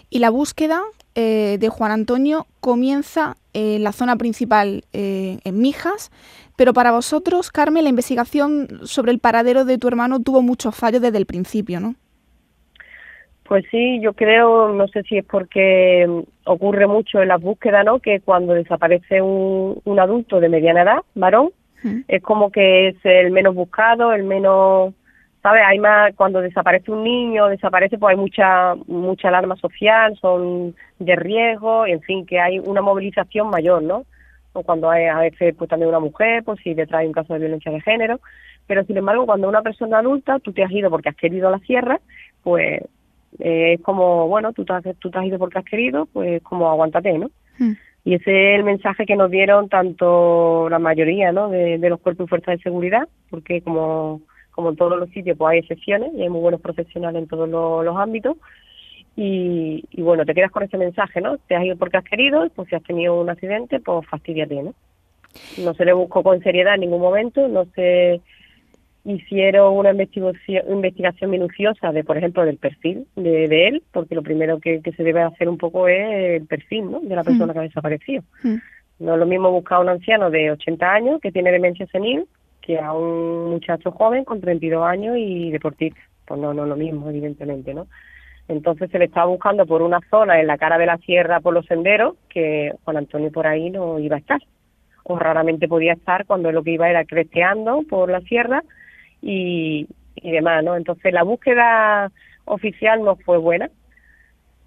Y 0.09 0.21
la 0.21 0.31
búsqueda 0.31 0.81
eh, 1.21 1.59
de 1.59 1.69
Juan 1.69 1.91
Antonio 1.91 2.47
comienza 2.61 3.35
en 3.53 3.83
la 3.83 3.91
zona 3.91 4.15
principal, 4.15 4.85
eh, 4.93 5.39
en 5.43 5.61
Mijas, 5.61 6.13
pero 6.57 6.73
para 6.73 6.93
vosotros, 6.93 7.51
Carmen, 7.51 7.83
la 7.83 7.91
investigación 7.91 8.69
sobre 8.85 9.11
el 9.11 9.19
paradero 9.19 9.65
de 9.65 9.79
tu 9.79 9.89
hermano 9.89 10.21
tuvo 10.21 10.43
muchos 10.43 10.77
fallos 10.77 11.03
desde 11.03 11.19
el 11.19 11.27
principio, 11.27 11.81
¿no? 11.81 11.97
Pues 13.49 13.65
sí, 13.69 13.99
yo 14.01 14.13
creo, 14.13 14.73
no 14.73 14.87
sé 14.87 15.03
si 15.03 15.19
es 15.19 15.25
porque 15.25 16.07
mm, 16.07 16.21
ocurre 16.45 16.87
mucho 16.87 17.21
en 17.21 17.27
las 17.27 17.41
búsquedas, 17.41 17.85
¿no? 17.85 17.99
Que 17.99 18.21
cuando 18.21 18.55
desaparece 18.55 19.21
un, 19.21 19.81
un 19.83 19.99
adulto 19.99 20.39
de 20.39 20.49
mediana 20.49 20.83
edad, 20.83 20.99
varón, 21.17 21.51
es 22.07 22.23
como 22.23 22.53
que 22.53 22.89
es 22.89 22.97
el 23.03 23.33
menos 23.33 23.57
buscado, 23.57 24.13
el 24.13 24.23
menos, 24.23 24.95
¿sabes? 25.43 25.63
Hay 25.67 25.79
más, 25.79 26.15
cuando 26.15 26.41
desaparece 26.41 26.91
un 26.91 27.05
niño, 27.05 27.49
desaparece, 27.49 27.99
pues 27.99 28.13
hay 28.13 28.21
mucha, 28.21 28.75
mucha 28.87 29.29
alarma 29.29 29.57
social, 29.57 30.17
son 30.21 30.75
de 30.99 31.17
riesgo, 31.17 31.87
en 31.87 32.01
fin, 32.03 32.27
que 32.27 32.41
hay 32.41 32.59
una 32.59 32.83
movilización 32.83 33.51
mayor, 33.51 33.83
¿no? 33.83 34.05
O 34.53 34.63
cuando 34.63 34.91
hay 34.91 35.07
a 35.07 35.19
veces, 35.19 35.55
pues 35.57 35.71
también 35.71 35.89
una 35.89 36.01
mujer, 36.01 36.43
pues 36.45 36.59
si 36.63 36.75
detrás 36.75 37.01
hay 37.01 37.07
un 37.07 37.13
caso 37.13 37.33
de 37.33 37.41
violencia 37.41 37.71
de 37.71 37.81
género, 37.81 38.21
pero 38.67 38.85
sin 38.85 38.97
embargo, 38.97 39.27
cuando 39.27 39.49
una 39.49 39.63
persona 39.63 39.99
adulta, 39.99 40.39
tú 40.41 40.53
te 40.53 40.63
has 40.63 40.71
ido 40.71 40.91
porque 40.91 41.09
has 41.09 41.17
querido 41.17 41.51
la 41.51 41.59
sierra, 41.61 42.01
pues 42.43 42.83
eh, 43.39 43.75
es 43.75 43.81
como, 43.83 44.29
bueno, 44.29 44.53
tú 44.53 44.65
te, 44.65 44.73
has, 44.73 44.85
tú 44.99 45.11
te 45.11 45.19
has 45.19 45.25
ido 45.25 45.39
porque 45.39 45.59
has 45.59 45.65
querido, 45.65 46.07
pues 46.13 46.43
como 46.43 46.69
aguántate, 46.69 47.17
¿no? 47.19 47.31
Hmm. 47.59 47.73
Y 48.05 48.15
ese 48.15 48.55
es 48.55 48.59
el 48.59 48.65
mensaje 48.65 49.05
que 49.05 49.17
nos 49.17 49.31
dieron 49.31 49.69
tanto 49.69 50.69
la 50.71 50.79
mayoría, 50.79 51.31
¿no? 51.31 51.51
De, 51.51 51.79
los 51.79 52.01
cuerpos 52.01 52.27
y 52.27 52.29
fuerzas 52.29 52.57
de 52.57 52.63
seguridad, 52.63 53.09
porque 53.29 53.61
como, 53.61 54.23
como 54.59 54.71
en 54.71 54.77
todos 54.77 54.99
los 54.99 55.09
sitios, 55.11 55.39
pues 55.39 55.53
hay 55.53 55.59
excepciones 55.61 56.13
y 56.17 56.23
hay 56.23 56.29
muy 56.29 56.41
buenos 56.41 56.61
profesionales 56.61 57.23
en 57.23 57.29
todos 57.29 57.49
los, 57.49 57.97
ámbitos. 57.97 58.37
Y, 59.15 59.85
y, 59.93 60.03
bueno, 60.03 60.25
te 60.25 60.35
quedas 60.35 60.51
con 60.51 60.65
ese 60.65 60.77
mensaje, 60.77 61.21
¿no? 61.21 61.39
Te 61.39 61.55
has 61.55 61.65
ido 61.65 61.77
porque 61.77 61.99
has 61.99 62.03
querido, 62.03 62.51
pues 62.57 62.69
si 62.69 62.75
has 62.75 62.83
tenido 62.83 63.21
un 63.21 63.31
accidente, 63.31 63.79
pues 63.79 64.05
fastidiate, 64.09 64.61
¿no? 64.61 64.75
No 65.63 65.75
se 65.75 65.85
le 65.85 65.93
buscó 65.93 66.25
con 66.25 66.43
seriedad 66.43 66.75
en 66.75 66.81
ningún 66.81 67.01
momento, 67.01 67.47
no 67.47 67.67
se 67.77 68.21
hicieron 69.05 69.77
una 69.77 69.93
investigación, 69.93 70.65
investigación 70.69 71.31
minuciosa 71.31 71.93
de, 71.93 72.03
por 72.03 72.19
ejemplo, 72.19 72.45
del 72.45 72.57
perfil 72.57 73.07
de, 73.15 73.69
él, 73.69 73.85
porque 73.93 74.17
lo 74.17 74.25
primero 74.25 74.59
que, 74.59 74.83
se 74.83 75.05
debe 75.05 75.23
hacer 75.23 75.49
un 75.49 75.59
poco 75.59 75.87
es 75.87 76.41
el 76.41 76.49
perfil 76.49 76.91
¿no? 76.91 76.99
de 76.99 77.15
la 77.15 77.23
persona 77.23 77.53
mm. 77.53 77.55
que 77.55 77.59
ha 77.61 77.63
desaparecido. 77.63 78.25
Mm. 78.43 78.57
No 78.99 79.13
es 79.13 79.21
lo 79.21 79.27
mismo 79.27 79.53
buscar 79.53 79.79
a 79.79 79.83
un 79.83 79.89
anciano 79.89 80.31
de 80.31 80.51
80 80.51 80.93
años 80.93 81.21
que 81.21 81.31
tiene 81.31 81.53
demencia 81.53 81.87
senil 81.93 82.27
que 82.61 82.79
a 82.79 82.93
un 82.93 83.51
muchacho 83.51 83.91
joven 83.93 84.25
con 84.25 84.41
32 84.41 84.85
años 84.85 85.17
y 85.19 85.51
deportista. 85.51 86.01
Pues 86.27 86.41
no, 86.41 86.53
no 86.53 86.67
lo 86.67 86.77
mismo, 86.77 87.09
evidentemente, 87.09 87.73
¿no? 87.73 87.87
Entonces 88.49 88.91
se 88.91 88.99
le 88.99 89.07
estaba 89.07 89.27
buscando 89.27 89.67
por 89.67 89.83
una 89.83 90.01
zona 90.11 90.41
en 90.41 90.47
la 90.47 90.57
cara 90.57 90.79
de 90.79 90.87
la 90.87 90.97
sierra 90.99 91.41
por 91.41 91.53
los 91.53 91.67
senderos 91.67 92.17
que 92.31 92.73
Juan 92.85 92.97
Antonio 92.97 93.31
por 93.31 93.47
ahí 93.47 93.71
no 93.71 93.99
iba 93.99 94.17
a 94.17 94.21
estar. 94.21 94.41
O 95.05 95.19
raramente 95.19 95.69
podía 95.69 95.93
estar 95.93 96.27
cuando 96.27 96.51
lo 96.51 96.63
que 96.63 96.73
iba 96.73 96.89
era 96.89 97.05
cresteando 97.05 97.83
por 97.89 98.11
la 98.11 98.21
sierra 98.23 98.63
y, 99.21 99.87
y 100.17 100.31
demás, 100.31 100.65
¿no? 100.65 100.77
Entonces 100.77 101.13
la 101.13 101.23
búsqueda 101.23 102.11
oficial 102.47 103.03
no 103.03 103.17
fue 103.17 103.39
buena. 103.39 103.71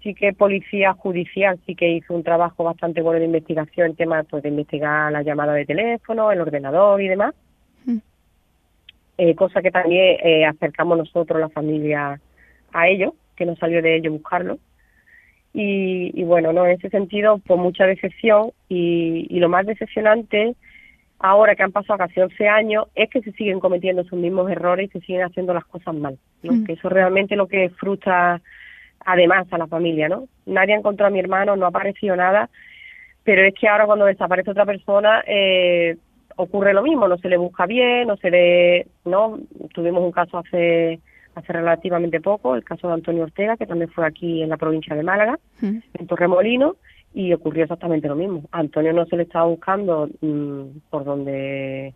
Sí 0.02 0.14
que 0.14 0.32
policía 0.32 0.94
judicial 0.94 1.60
sí 1.66 1.74
que 1.76 1.88
hizo 1.88 2.14
un 2.14 2.24
trabajo 2.24 2.64
bastante 2.64 3.02
bueno 3.02 3.20
de 3.20 3.26
investigación, 3.26 3.90
el 3.90 3.96
tema 3.96 4.22
pues, 4.24 4.42
de 4.42 4.48
investigar 4.48 5.12
la 5.12 5.22
llamada 5.22 5.54
de 5.54 5.66
teléfono, 5.66 6.32
el 6.32 6.40
ordenador 6.40 7.00
y 7.00 7.08
demás. 7.08 7.34
Eh, 9.18 9.34
cosa 9.34 9.62
que 9.62 9.70
también 9.70 10.18
eh, 10.22 10.44
acercamos 10.44 10.98
nosotros, 10.98 11.40
la 11.40 11.48
familia, 11.48 12.20
a 12.72 12.88
ellos, 12.88 13.12
que 13.36 13.44
no 13.44 13.56
salió 13.56 13.82
de 13.82 13.96
ellos 13.96 14.12
buscarlo. 14.12 14.58
Y, 15.52 16.18
y 16.18 16.24
bueno, 16.24 16.52
no 16.52 16.66
en 16.66 16.72
ese 16.72 16.88
sentido, 16.88 17.38
pues 17.46 17.60
mucha 17.60 17.86
decepción 17.86 18.52
y, 18.68 19.26
y 19.28 19.38
lo 19.38 19.50
más 19.50 19.66
decepcionante 19.66 20.56
ahora 21.22 21.54
que 21.54 21.62
han 21.62 21.72
pasado 21.72 21.98
casi 21.98 22.20
11 22.20 22.48
años, 22.48 22.86
es 22.94 23.08
que 23.08 23.22
se 23.22 23.32
siguen 23.32 23.60
cometiendo 23.60 24.02
esos 24.02 24.18
mismos 24.18 24.50
errores 24.50 24.88
y 24.88 24.98
se 24.98 25.06
siguen 25.06 25.22
haciendo 25.22 25.54
las 25.54 25.64
cosas 25.64 25.94
mal, 25.94 26.18
¿no? 26.42 26.52
Mm. 26.52 26.64
Que 26.64 26.72
eso 26.72 26.88
realmente 26.88 27.36
lo 27.36 27.46
que 27.46 27.70
frustra 27.70 28.40
además 29.04 29.46
a 29.52 29.58
la 29.58 29.68
familia, 29.68 30.08
¿no? 30.08 30.26
Nadie 30.46 30.74
ha 30.74 30.78
encontrado 30.78 31.08
a 31.08 31.12
mi 31.12 31.20
hermano, 31.20 31.54
no 31.54 31.64
ha 31.64 31.68
aparecido 31.68 32.16
nada, 32.16 32.50
pero 33.22 33.42
es 33.42 33.54
que 33.54 33.68
ahora 33.68 33.86
cuando 33.86 34.04
desaparece 34.04 34.50
otra 34.50 34.66
persona 34.66 35.22
eh, 35.26 35.96
ocurre 36.36 36.72
lo 36.72 36.82
mismo, 36.82 37.08
no 37.08 37.18
se 37.18 37.28
le 37.28 37.36
busca 37.36 37.66
bien, 37.66 38.08
no 38.08 38.16
se 38.16 38.30
le, 38.30 38.86
¿no? 39.04 39.38
Tuvimos 39.72 40.02
un 40.02 40.12
caso 40.12 40.38
hace 40.38 41.00
hace 41.34 41.52
relativamente 41.52 42.20
poco, 42.20 42.54
el 42.54 42.64
caso 42.64 42.88
de 42.88 42.94
Antonio 42.94 43.24
Ortega, 43.24 43.56
que 43.56 43.66
también 43.66 43.90
fue 43.90 44.06
aquí 44.06 44.42
en 44.42 44.50
la 44.50 44.56
provincia 44.56 44.94
de 44.94 45.02
Málaga, 45.02 45.38
mm. 45.60 45.78
en 45.94 46.06
Torremolino, 46.06 46.76
y 47.14 47.32
ocurrió 47.32 47.64
exactamente 47.64 48.08
lo 48.08 48.16
mismo. 48.16 48.42
A 48.52 48.58
Antonio 48.60 48.92
no 48.92 49.06
se 49.06 49.16
le 49.16 49.24
estaba 49.24 49.46
buscando 49.46 50.08
mm, 50.20 50.62
por 50.90 51.04
donde 51.04 51.94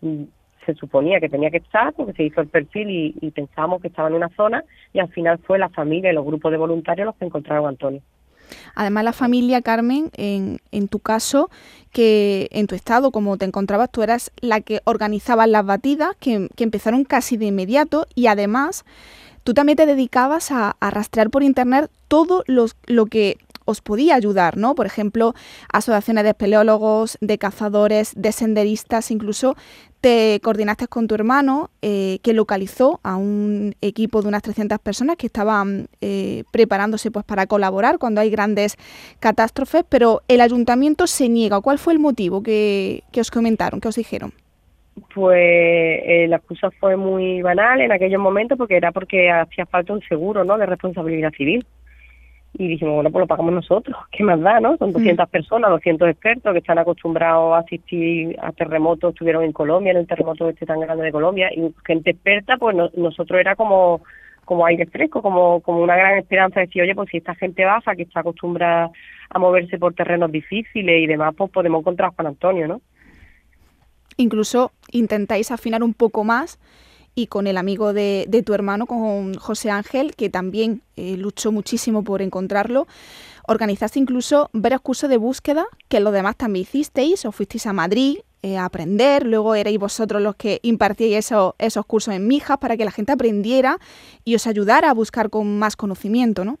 mm, 0.00 0.22
se 0.64 0.74
suponía 0.74 1.20
que 1.20 1.28
tenía 1.28 1.50
que 1.50 1.58
estar, 1.58 1.92
porque 1.94 2.12
se 2.12 2.24
hizo 2.24 2.40
el 2.40 2.48
perfil 2.48 2.90
y, 2.90 3.14
y 3.20 3.30
pensábamos 3.30 3.80
que 3.80 3.88
estaba 3.88 4.08
en 4.08 4.14
una 4.14 4.28
zona 4.30 4.64
y 4.92 4.98
al 4.98 5.08
final 5.08 5.38
fue 5.38 5.58
la 5.58 5.68
familia 5.68 6.10
y 6.10 6.14
los 6.14 6.24
grupos 6.24 6.50
de 6.50 6.58
voluntarios 6.58 7.06
los 7.06 7.16
que 7.16 7.24
encontraron 7.24 7.66
a 7.66 7.70
Antonio. 7.70 8.02
Además, 8.74 9.04
la 9.04 9.12
familia, 9.12 9.62
Carmen, 9.62 10.10
en, 10.16 10.60
en, 10.72 10.88
tu 10.88 10.98
caso, 10.98 11.50
que 11.92 12.48
en 12.50 12.66
tu 12.66 12.74
estado, 12.74 13.10
como 13.10 13.36
te 13.36 13.44
encontrabas, 13.44 13.90
tú 13.90 14.02
eras 14.02 14.30
la 14.40 14.60
que 14.60 14.80
organizaba 14.84 15.46
las 15.46 15.64
batidas, 15.64 16.16
que, 16.20 16.48
que 16.56 16.64
empezaron 16.64 17.04
casi 17.04 17.36
de 17.36 17.46
inmediato 17.46 18.06
y 18.14 18.26
además 18.26 18.84
tú 19.44 19.54
también 19.54 19.76
te 19.76 19.86
dedicabas 19.86 20.50
a, 20.50 20.76
a 20.80 20.90
rastrear 20.90 21.30
por 21.30 21.42
internet 21.42 21.90
todo 22.08 22.44
lo 22.46 23.06
que 23.06 23.38
os 23.66 23.82
podía 23.82 24.14
ayudar, 24.14 24.56
¿no? 24.56 24.74
Por 24.74 24.86
ejemplo, 24.86 25.34
asociaciones 25.70 26.24
de 26.24 26.30
espeleólogos, 26.30 27.18
de 27.20 27.36
cazadores, 27.36 28.12
de 28.16 28.32
senderistas, 28.32 29.10
incluso 29.10 29.56
te 30.00 30.40
coordinaste 30.42 30.86
con 30.88 31.06
tu 31.06 31.14
hermano 31.14 31.70
eh, 31.82 32.18
que 32.22 32.32
localizó 32.32 33.00
a 33.02 33.16
un 33.16 33.74
equipo 33.80 34.22
de 34.22 34.28
unas 34.28 34.42
300 34.42 34.78
personas 34.78 35.16
que 35.16 35.26
estaban 35.26 35.88
eh, 36.00 36.44
preparándose 36.52 37.10
pues 37.10 37.24
para 37.24 37.46
colaborar 37.46 37.98
cuando 37.98 38.20
hay 38.20 38.30
grandes 38.30 38.76
catástrofes, 39.20 39.84
pero 39.88 40.22
el 40.28 40.40
ayuntamiento 40.40 41.06
se 41.06 41.28
niega. 41.28 41.60
¿Cuál 41.60 41.78
fue 41.78 41.92
el 41.92 41.98
motivo 41.98 42.42
que, 42.42 43.02
que 43.12 43.20
os 43.20 43.30
comentaron, 43.30 43.80
que 43.80 43.88
os 43.88 43.96
dijeron? 43.96 44.32
Pues 45.14 45.38
eh, 45.38 46.26
la 46.28 46.36
excusa 46.36 46.70
fue 46.70 46.96
muy 46.96 47.42
banal 47.42 47.80
en 47.80 47.92
aquellos 47.92 48.20
momentos 48.20 48.56
porque 48.56 48.76
era 48.76 48.92
porque 48.92 49.30
hacía 49.30 49.66
falta 49.66 49.92
un 49.92 50.00
seguro, 50.08 50.44
¿no? 50.44 50.56
De 50.56 50.66
responsabilidad 50.66 51.32
civil 51.36 51.66
y 52.58 52.68
dijimos, 52.68 52.94
bueno, 52.94 53.10
pues 53.10 53.20
lo 53.20 53.26
pagamos 53.26 53.52
nosotros, 53.52 53.96
¿qué 54.10 54.24
más 54.24 54.40
da, 54.40 54.60
no? 54.60 54.76
Son 54.76 54.92
200 54.92 55.26
mm. 55.26 55.30
personas, 55.30 55.70
200 55.70 56.08
expertos 56.08 56.52
que 56.52 56.58
están 56.58 56.78
acostumbrados 56.78 57.54
a 57.54 57.58
asistir 57.58 58.36
a 58.40 58.52
terremotos, 58.52 59.10
estuvieron 59.10 59.44
en 59.44 59.52
Colombia, 59.52 59.92
en 59.92 59.98
el 59.98 60.06
terremoto 60.06 60.48
este 60.48 60.66
tan 60.66 60.80
grande 60.80 61.04
de 61.04 61.12
Colombia, 61.12 61.50
y 61.54 61.72
gente 61.84 62.10
experta, 62.10 62.56
pues 62.56 62.76
nosotros 62.94 63.40
era 63.40 63.56
como 63.56 64.02
como 64.46 64.64
aire 64.64 64.86
fresco, 64.86 65.22
como, 65.22 65.60
como 65.60 65.82
una 65.82 65.96
gran 65.96 66.18
esperanza 66.18 66.60
de 66.60 66.66
decir, 66.66 66.80
oye, 66.80 66.94
pues 66.94 67.08
si 67.10 67.16
esta 67.16 67.34
gente 67.34 67.64
baja, 67.64 67.96
que 67.96 68.02
está 68.02 68.20
acostumbrada 68.20 68.90
a 69.28 69.38
moverse 69.40 69.76
por 69.76 69.92
terrenos 69.92 70.30
difíciles 70.30 71.02
y 71.02 71.06
demás, 71.08 71.34
pues 71.36 71.50
podemos 71.50 71.80
encontrar 71.80 72.10
a 72.10 72.12
Juan 72.12 72.28
Antonio, 72.28 72.68
¿no? 72.68 72.80
Incluso 74.16 74.70
intentáis 74.92 75.50
afinar 75.50 75.82
un 75.82 75.94
poco 75.94 76.22
más 76.22 76.60
y 77.18 77.28
con 77.28 77.46
el 77.46 77.56
amigo 77.56 77.94
de, 77.94 78.42
tu 78.44 78.52
hermano, 78.52 78.86
con 78.86 79.34
José 79.34 79.70
Ángel, 79.70 80.14
que 80.14 80.28
también 80.28 80.82
eh, 80.96 81.16
luchó 81.16 81.50
muchísimo 81.50 82.04
por 82.04 82.20
encontrarlo. 82.20 82.86
Organizaste 83.48 83.98
incluso 83.98 84.50
varios 84.52 84.82
cursos 84.82 85.08
de 85.08 85.16
búsqueda, 85.16 85.64
que 85.88 86.00
los 86.00 86.12
demás 86.12 86.36
también 86.36 86.64
hicisteis, 86.64 87.24
o 87.24 87.32
fuisteis 87.32 87.66
a 87.66 87.72
Madrid 87.72 88.18
eh, 88.42 88.58
a 88.58 88.66
aprender, 88.66 89.24
luego 89.24 89.54
erais 89.54 89.78
vosotros 89.78 90.20
los 90.20 90.36
que 90.36 90.60
impartíais 90.62 91.24
esos, 91.24 91.54
esos 91.58 91.86
cursos 91.86 92.14
en 92.14 92.28
Mijas 92.28 92.58
para 92.58 92.76
que 92.76 92.84
la 92.84 92.90
gente 92.90 93.12
aprendiera 93.12 93.78
y 94.22 94.34
os 94.34 94.46
ayudara 94.46 94.90
a 94.90 94.94
buscar 94.94 95.30
con 95.30 95.58
más 95.58 95.74
conocimiento, 95.74 96.44
¿no? 96.44 96.58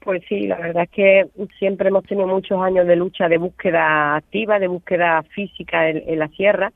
Pues 0.00 0.22
sí, 0.28 0.46
la 0.46 0.58
verdad 0.58 0.84
es 0.84 0.90
que 0.90 1.28
siempre 1.58 1.88
hemos 1.88 2.04
tenido 2.04 2.28
muchos 2.28 2.60
años 2.60 2.86
de 2.86 2.94
lucha 2.94 3.26
de 3.28 3.38
búsqueda 3.38 4.16
activa, 4.16 4.58
de 4.58 4.68
búsqueda 4.68 5.22
física 5.34 5.88
en 5.88 6.18
la 6.18 6.28
sierra 6.28 6.72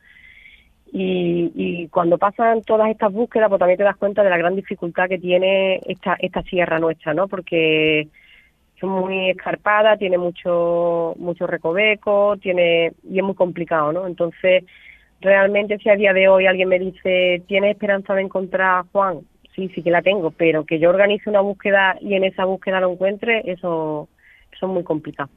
y, 0.95 1.51
y, 1.55 1.89
cuando 1.89 2.19
pasan 2.19 2.61
todas 2.63 2.91
estas 2.91 3.11
búsquedas, 3.11 3.49
pues 3.49 3.59
también 3.59 3.79
te 3.79 3.85
das 3.85 3.97
cuenta 3.97 4.23
de 4.23 4.29
la 4.29 4.37
gran 4.37 4.55
dificultad 4.55 5.09
que 5.09 5.19
tiene 5.19 5.81
esta, 5.87 6.17
esta 6.19 6.43
sierra 6.43 6.79
nuestra, 6.79 7.15
¿no? 7.15 7.29
Porque 7.29 8.09
es 8.77 8.83
muy 8.83 9.31
escarpada, 9.31 9.97
tiene 9.97 10.19
mucho, 10.19 11.15
mucho 11.17 11.47
recoveco, 11.47 12.37
tiene, 12.37 12.93
y 13.09 13.19
es 13.19 13.25
muy 13.25 13.35
complicado, 13.35 13.93
¿no? 13.93 14.07
Entonces, 14.07 14.65
realmente 15.23 15.79
si 15.79 15.89
a 15.89 15.97
día 15.97 16.13
de 16.13 16.29
hoy 16.29 16.47
alguien 16.47 16.69
me 16.69 16.79
dice, 16.79 17.43
¿tienes 17.47 17.71
esperanza 17.71 18.15
de 18.15 18.23
encontrar 18.23 18.81
a 18.81 18.85
Juan? 18.93 19.21
Sí, 19.57 19.71
sí 19.75 19.83
que 19.83 19.91
la 19.91 20.03
tengo, 20.03 20.31
pero 20.31 20.67
que 20.67 20.79
yo 20.79 20.91
organice 20.91 21.31
una 21.31 21.41
búsqueda 21.41 21.97
y 22.01 22.15
en 22.15 22.25
esa 22.25 22.45
búsqueda 22.45 22.81
lo 22.81 22.93
encuentre, 22.93 23.43
eso, 23.51 24.09
eso 24.53 24.67
es 24.67 24.73
muy 24.73 24.83
complicado. 24.85 25.31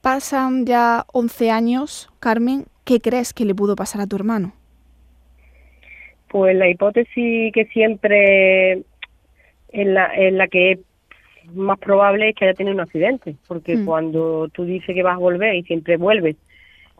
Pasan 0.00 0.64
ya 0.64 1.04
11 1.12 1.50
años, 1.50 2.10
Carmen, 2.20 2.66
¿qué 2.88 3.00
crees 3.00 3.34
que 3.34 3.44
le 3.44 3.54
pudo 3.54 3.76
pasar 3.76 4.00
a 4.00 4.06
tu 4.06 4.16
hermano? 4.16 4.54
Pues 6.30 6.56
la 6.56 6.70
hipótesis 6.70 7.52
que 7.52 7.66
siempre 7.66 8.82
en 9.72 9.94
la, 9.94 10.06
en 10.14 10.38
la 10.38 10.48
que 10.48 10.72
es 10.72 10.78
más 11.54 11.78
probable 11.78 12.30
es 12.30 12.34
que 12.34 12.46
haya 12.46 12.54
tenido 12.54 12.74
un 12.74 12.80
accidente, 12.80 13.36
porque 13.46 13.76
mm. 13.76 13.84
cuando 13.84 14.48
tú 14.48 14.64
dices 14.64 14.94
que 14.94 15.02
vas 15.02 15.16
a 15.16 15.18
volver 15.18 15.54
y 15.54 15.64
siempre 15.64 15.98
vuelves 15.98 16.36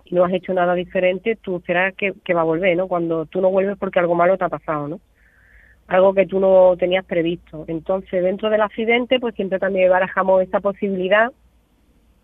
y 0.05 0.15
no 0.15 0.25
has 0.25 0.33
hecho 0.35 0.53
nada 0.53 0.75
diferente, 0.75 1.37
tú 1.37 1.57
esperas 1.57 1.95
que, 1.95 2.13
que 2.23 2.35
va 2.35 2.43
a 2.43 2.51
volver, 2.53 2.77
¿no? 2.77 2.87
Cuando 2.87 3.25
tú 3.25 3.41
no 3.41 3.51
vuelves 3.51 3.79
porque 3.79 3.99
algo 3.99 4.15
malo 4.15 4.37
te 4.37 4.45
ha 4.45 4.51
pasado, 4.51 4.89
¿no? 4.89 5.01
Algo 5.87 6.13
que 6.13 6.27
tú 6.27 6.39
no 6.39 6.77
tenías 6.79 7.05
previsto. 7.07 7.65
Entonces, 7.67 8.23
dentro 8.23 8.51
del 8.51 8.61
accidente, 8.61 9.19
pues 9.21 9.35
siempre 9.35 9.59
también 9.59 9.89
barajamos 9.89 10.43
esta 10.43 10.61
posibilidad 10.61 11.33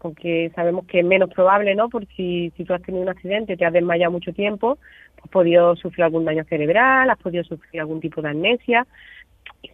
porque 0.04 0.52
sabemos 0.54 0.84
que 0.84 0.98
es 0.98 1.04
menos 1.06 1.30
probable, 1.30 1.74
¿no? 1.74 1.88
Porque 1.88 2.08
si, 2.14 2.52
si 2.58 2.64
tú 2.66 2.74
has 2.74 2.82
tenido 2.82 3.02
un 3.02 3.08
accidente, 3.08 3.56
te 3.56 3.64
has 3.64 3.72
desmayado 3.72 4.12
mucho 4.12 4.34
tiempo, 4.34 4.76
has 5.22 5.30
podido 5.30 5.76
sufrir 5.76 6.04
algún 6.04 6.26
daño 6.26 6.44
cerebral, 6.44 7.08
has 7.08 7.18
podido 7.18 7.42
sufrir 7.42 7.80
algún 7.80 8.02
tipo 8.02 8.20
de 8.20 8.28
amnesia. 8.28 8.86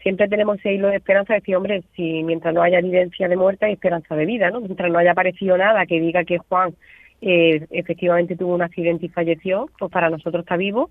siempre 0.04 0.28
tenemos 0.28 0.60
ese 0.60 0.72
hilo 0.72 0.86
de 0.86 0.98
esperanza 0.98 1.32
de 1.32 1.40
decir, 1.40 1.56
hombre, 1.56 1.82
si 1.96 2.22
mientras 2.22 2.54
no 2.54 2.62
haya 2.62 2.78
evidencia 2.78 3.26
de 3.26 3.36
muerte 3.36 3.66
hay 3.66 3.72
esperanza 3.72 4.14
de 4.14 4.24
vida, 4.24 4.52
¿no? 4.52 4.60
Mientras 4.60 4.88
no 4.92 4.98
haya 5.00 5.10
aparecido 5.10 5.58
nada 5.58 5.84
que 5.84 5.98
diga 5.98 6.22
que 6.22 6.38
Juan 6.38 6.76
eh, 7.22 7.66
efectivamente 7.70 8.36
tuvo 8.36 8.54
un 8.54 8.62
accidente 8.62 9.06
y 9.06 9.08
falleció, 9.08 9.68
pues 9.80 9.90
para 9.90 10.10
nosotros 10.10 10.44
está 10.44 10.56
vivo 10.56 10.90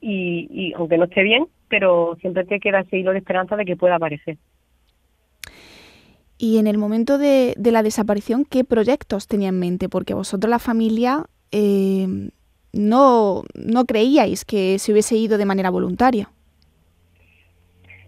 y, 0.00 0.48
y 0.50 0.72
aunque 0.72 0.96
no 0.96 1.04
esté 1.04 1.22
bien, 1.22 1.48
pero 1.68 2.16
siempre 2.22 2.46
te 2.46 2.60
queda 2.60 2.80
ese 2.80 2.96
hilo 2.96 3.12
de 3.12 3.18
esperanza 3.18 3.56
de 3.56 3.66
que 3.66 3.76
pueda 3.76 3.96
aparecer. 3.96 4.38
Y 6.42 6.56
en 6.56 6.66
el 6.66 6.78
momento 6.78 7.18
de, 7.18 7.54
la 7.62 7.82
desaparición, 7.82 8.46
¿qué 8.46 8.64
proyectos 8.64 9.28
tenía 9.28 9.50
en 9.50 9.58
mente? 9.58 9.90
Porque 9.90 10.14
vosotros, 10.14 10.48
la 10.48 10.58
familia, 10.58 11.26
eh, 11.52 12.06
no, 12.72 13.42
no 13.54 13.84
creíais 13.84 14.46
que 14.46 14.78
se 14.78 14.90
hubiese 14.90 15.16
ido 15.16 15.36
de 15.36 15.44
manera 15.44 15.68
voluntaria. 15.68 16.30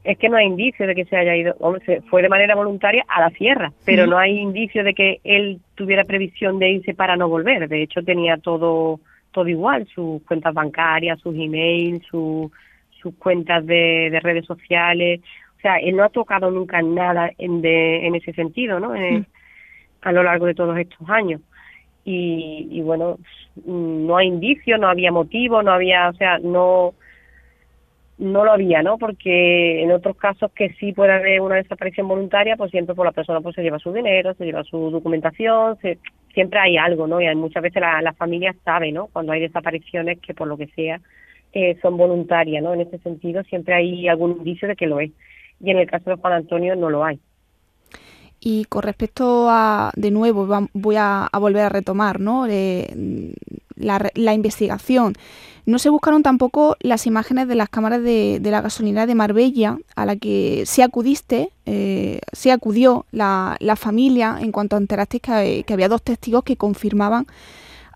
Es 0.02 0.16
que 0.16 0.30
no 0.30 0.38
hay 0.38 0.46
indicio 0.46 0.86
de 0.86 0.94
que 0.94 1.04
se 1.04 1.14
haya 1.14 1.36
ido, 1.36 1.54
fue 2.08 2.22
de 2.22 2.30
manera 2.30 2.54
voluntaria 2.54 3.04
a 3.06 3.20
la 3.20 3.28
sierra, 3.36 3.70
pero 3.84 4.06
no 4.06 4.16
hay 4.16 4.38
indicio 4.38 4.82
de 4.82 4.94
que 4.94 5.20
él 5.24 5.60
tuviera 5.74 6.04
previsión 6.04 6.58
de 6.58 6.70
irse 6.70 6.94
para 6.94 7.16
no 7.16 7.28
volver. 7.28 7.68
De 7.68 7.82
hecho, 7.82 8.02
tenía 8.02 8.38
todo 8.38 8.98
todo 9.32 9.48
igual, 9.48 9.86
sus 9.94 10.22
cuentas 10.24 10.52
bancarias, 10.52 11.20
sus 11.20 11.34
emails, 11.34 12.04
sus 12.06 12.50
cuentas 13.18 13.64
de 13.66 14.18
redes 14.22 14.46
sociales, 14.46 15.20
sea, 15.62 15.76
él 15.76 15.96
no 15.96 16.04
ha 16.04 16.08
tocado 16.08 16.50
nunca 16.50 16.82
nada 16.82 17.30
en, 17.38 17.62
de, 17.62 18.06
en 18.06 18.14
ese 18.14 18.32
sentido, 18.32 18.80
¿no? 18.80 18.94
Eh. 18.94 19.24
A 20.02 20.12
lo 20.12 20.22
largo 20.24 20.46
de 20.46 20.54
todos 20.54 20.76
estos 20.76 21.08
años. 21.08 21.40
Y, 22.04 22.68
y 22.70 22.80
bueno, 22.80 23.18
no 23.64 24.16
hay 24.16 24.26
indicio, 24.26 24.76
no 24.76 24.88
había 24.88 25.12
motivo, 25.12 25.62
no 25.62 25.70
había, 25.70 26.08
o 26.08 26.12
sea, 26.14 26.38
no 26.40 26.94
no 28.22 28.44
lo 28.44 28.52
había, 28.52 28.82
¿no? 28.82 28.98
Porque 28.98 29.82
en 29.82 29.90
otros 29.90 30.16
casos 30.16 30.52
que 30.52 30.70
sí 30.74 30.92
puede 30.92 31.12
haber 31.12 31.40
una 31.40 31.56
desaparición 31.56 32.06
voluntaria, 32.06 32.56
pues 32.56 32.70
siempre 32.70 32.94
por 32.94 33.04
la 33.04 33.12
persona 33.12 33.40
pues 33.40 33.56
se 33.56 33.62
lleva 33.62 33.80
su 33.80 33.92
dinero, 33.92 34.34
se 34.34 34.44
lleva 34.44 34.62
su 34.62 34.90
documentación, 34.90 35.76
se, 35.80 35.98
siempre 36.32 36.60
hay 36.60 36.76
algo, 36.76 37.06
¿no? 37.06 37.20
Y 37.20 37.26
hay, 37.26 37.34
muchas 37.34 37.62
veces 37.62 37.80
la, 37.80 38.00
la 38.00 38.12
familia 38.12 38.54
sabe, 38.64 38.92
¿no? 38.92 39.08
Cuando 39.08 39.32
hay 39.32 39.40
desapariciones 39.40 40.20
que 40.20 40.34
por 40.34 40.46
lo 40.46 40.56
que 40.56 40.68
sea 40.68 41.00
eh, 41.52 41.76
son 41.82 41.96
voluntarias, 41.96 42.62
¿no? 42.62 42.74
En 42.74 42.82
ese 42.82 42.98
sentido 42.98 43.42
siempre 43.44 43.74
hay 43.74 44.06
algún 44.08 44.36
indicio 44.38 44.68
de 44.68 44.76
que 44.76 44.86
lo 44.86 45.00
es 45.00 45.10
y 45.62 45.70
en 45.70 45.78
el 45.78 45.88
caso 45.88 46.10
de 46.10 46.16
Juan 46.16 46.34
Antonio 46.34 46.76
no 46.76 46.90
lo 46.90 47.04
hay. 47.04 47.20
Y 48.40 48.64
con 48.64 48.82
respecto 48.82 49.46
a, 49.48 49.92
de 49.94 50.10
nuevo, 50.10 50.48
voy 50.72 50.96
a, 50.98 51.28
volver 51.32 51.62
a 51.62 51.68
retomar 51.68 52.18
¿no? 52.18 52.46
la, 53.76 54.34
investigación. 54.34 55.14
No 55.64 55.78
se 55.78 55.90
buscaron 55.90 56.24
tampoco 56.24 56.76
las 56.80 57.06
imágenes 57.06 57.46
de 57.46 57.54
las 57.54 57.68
cámaras 57.68 58.02
de, 58.02 58.40
la 58.42 58.60
gasolina 58.60 59.06
de 59.06 59.14
Marbella 59.14 59.78
a 59.94 60.06
la 60.06 60.16
que 60.16 60.64
se 60.66 60.82
acudiste, 60.82 61.50
eh, 61.66 62.18
se 62.32 62.50
acudió 62.50 63.06
la, 63.12 63.56
familia 63.76 64.38
en 64.40 64.50
cuanto 64.50 64.76
enteraste 64.76 65.20
que, 65.20 65.62
que 65.64 65.72
había 65.72 65.88
dos 65.88 66.02
testigos 66.02 66.42
que 66.42 66.56
confirmaban 66.56 67.26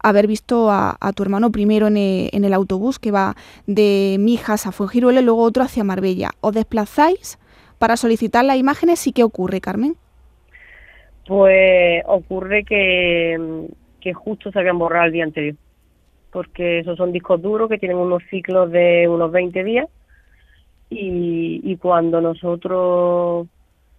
haber 0.08 0.28
visto 0.28 0.70
a, 0.70 0.96
tu 1.14 1.22
hermano 1.24 1.50
primero 1.50 1.88
en 1.88 1.96
el, 1.96 2.54
autobús 2.54 3.00
que 3.00 3.10
va 3.10 3.34
de 3.66 4.16
Mijas 4.20 4.66
a 4.66 4.72
Fuengiruela 4.72 5.20
y 5.20 5.24
luego 5.24 5.42
otro 5.42 5.64
hacia 5.64 5.82
Marbella. 5.82 6.30
¿Os 6.40 6.54
desplazáis 6.54 7.38
para 7.78 7.96
solicitar 7.96 8.44
las 8.44 8.56
imágenes 8.56 9.06
y 9.06 9.12
qué 9.12 9.24
ocurre, 9.24 9.60
Carmen? 9.60 9.94
Pues 11.26 12.02
ocurre 12.06 12.64
que, 12.64 13.68
que 14.00 14.12
justo 14.14 14.52
se 14.52 14.58
habían 14.58 14.78
borrado 14.78 15.06
el 15.06 15.12
día 15.12 15.24
anterior, 15.24 15.56
porque 16.30 16.80
esos 16.80 16.96
son 16.96 17.12
discos 17.12 17.42
duros 17.42 17.68
que 17.68 17.78
tienen 17.78 17.98
unos 17.98 18.22
ciclos 18.30 18.70
de 18.70 19.08
unos 19.08 19.32
20 19.32 19.64
días 19.64 19.88
y, 20.88 21.60
y 21.64 21.76
cuando 21.76 22.20
nosotros 22.20 23.48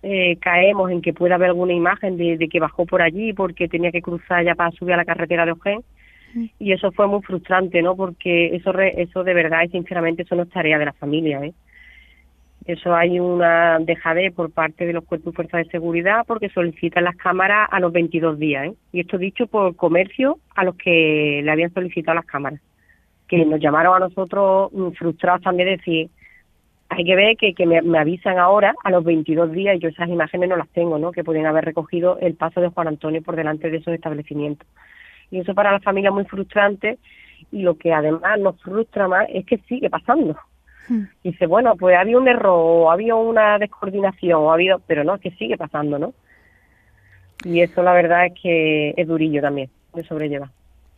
eh, 0.04 0.38
caemos 0.40 0.92
en 0.92 1.02
que 1.02 1.14
pueda 1.14 1.36
haber 1.36 1.50
alguna 1.50 1.74
imagen 1.74 2.18
de, 2.18 2.48
que 2.50 2.60
bajó 2.60 2.86
por 2.86 3.02
allí 3.02 3.34
porque 3.34 3.68
tenía 3.68 3.92
que 3.92 4.02
cruzar 4.02 4.46
ya 4.46 4.56
para 4.56 4.72
subir 4.72 4.94
a 4.94 4.98
la 4.98 5.06
carretera 5.06 5.46
de 5.46 5.52
Ojén. 5.52 5.84
Y 6.60 6.72
eso 6.72 6.92
fue 6.92 7.08
muy 7.08 7.22
frustrante, 7.24 7.82
¿no? 7.82 7.96
Porque 7.96 8.56
eso, 8.56 8.72
eso 8.80 9.24
de 9.24 9.34
verdad 9.34 9.64
y 9.66 9.70
sinceramente 9.70 10.22
eso 10.22 10.36
no 10.36 10.44
es 10.44 10.50
tarea 10.50 10.78
de 10.78 10.86
la 10.86 10.94
familia, 10.94 11.44
¿eh? 11.44 11.54
Eso 12.68 12.94
hay 12.94 13.18
una 13.18 13.80
dejadez 13.80 14.34
por 14.34 14.52
parte 14.52 14.86
de 14.86 14.92
los 14.92 15.06
cuerpos 15.06 15.32
y 15.32 15.36
fuerzas 15.38 15.64
de 15.64 15.72
seguridad 15.72 16.26
porque 16.28 16.50
solicitan 16.50 17.06
las 17.06 17.16
cámaras 17.16 17.70
a 17.72 17.80
los 17.80 17.94
22 17.94 18.38
días. 18.38 18.68
¿eh? 18.68 18.74
Y 18.92 19.00
esto 19.00 19.18
dicho 19.18 19.48
por 19.48 19.74
comercio 19.78 20.40
a 20.54 20.66
los 20.66 20.76
que 20.76 21.40
le 21.42 21.50
habían 21.50 21.74
solicitado 21.74 22.16
las 22.16 22.26
cámaras. 22.26 22.60
Que 23.30 23.46
nos 23.46 23.62
llamaron 23.62 23.96
a 23.96 24.00
nosotros 24.00 24.70
mm, 24.74 24.90
frustrados 24.92 25.44
también 25.44 25.70
de 25.70 25.78
decir, 25.78 26.10
hay 26.90 27.06
que 27.06 27.16
ver 27.16 27.38
que, 27.38 27.54
que 27.54 27.66
me, 27.66 27.98
avisan 27.98 28.38
ahora 28.38 28.76
a 28.84 28.92
los 28.92 29.06
22 29.06 29.54
días 29.54 29.78
y 29.78 29.80
yo 29.80 29.88
esas 29.88 30.10
imágenes 30.10 30.50
no 30.50 30.58
las 30.58 30.70
tengo, 30.70 31.00
¿no? 31.00 31.14
Que 31.14 31.24
pueden 31.24 31.46
haber 31.46 31.64
recogido 31.64 32.20
el 32.20 32.36
paso 32.36 32.60
de 32.60 32.68
Juan 32.68 32.90
Antonio 32.90 33.22
por 33.22 33.38
delante 33.38 33.70
de 33.70 33.78
esos 33.78 33.94
establecimientos. 33.94 34.68
Y 35.32 35.40
eso 35.40 35.56
para 35.56 35.72
la 35.72 35.80
familia 35.80 36.10
es 36.10 36.16
muy 36.16 36.26
frustrante 36.26 36.98
y 37.50 37.62
lo 37.62 37.78
que 37.78 37.94
además 37.94 38.40
nos 38.42 38.62
frustra 38.62 39.08
más 39.08 39.26
es 39.30 39.46
que 39.46 39.58
sigue 39.70 39.90
pasando. 39.90 40.36
Hmm. 40.88 41.04
Dice, 41.24 41.46
bueno, 41.48 41.76
pues 41.76 41.98
había 41.98 42.18
un 42.18 42.28
error, 42.28 42.60
o 42.60 42.92
había 42.92 43.16
una 43.16 43.58
descoordinación, 43.60 44.40
o 44.40 44.52
ha 44.52 44.54
habido, 44.54 44.82
pero 44.88 45.04
no, 45.04 45.16
es 45.16 45.22
que 45.22 45.32
sigue 45.32 45.58
pasando, 45.58 46.00
¿no? 46.00 46.14
Y 47.44 47.62
eso 47.62 47.84
la 47.84 47.94
verdad 47.94 48.26
es 48.26 48.34
que 48.42 48.94
es 48.98 49.08
durillo 49.08 49.42
también 49.42 49.70
de 49.94 50.04
sobrellevar. 50.04 50.50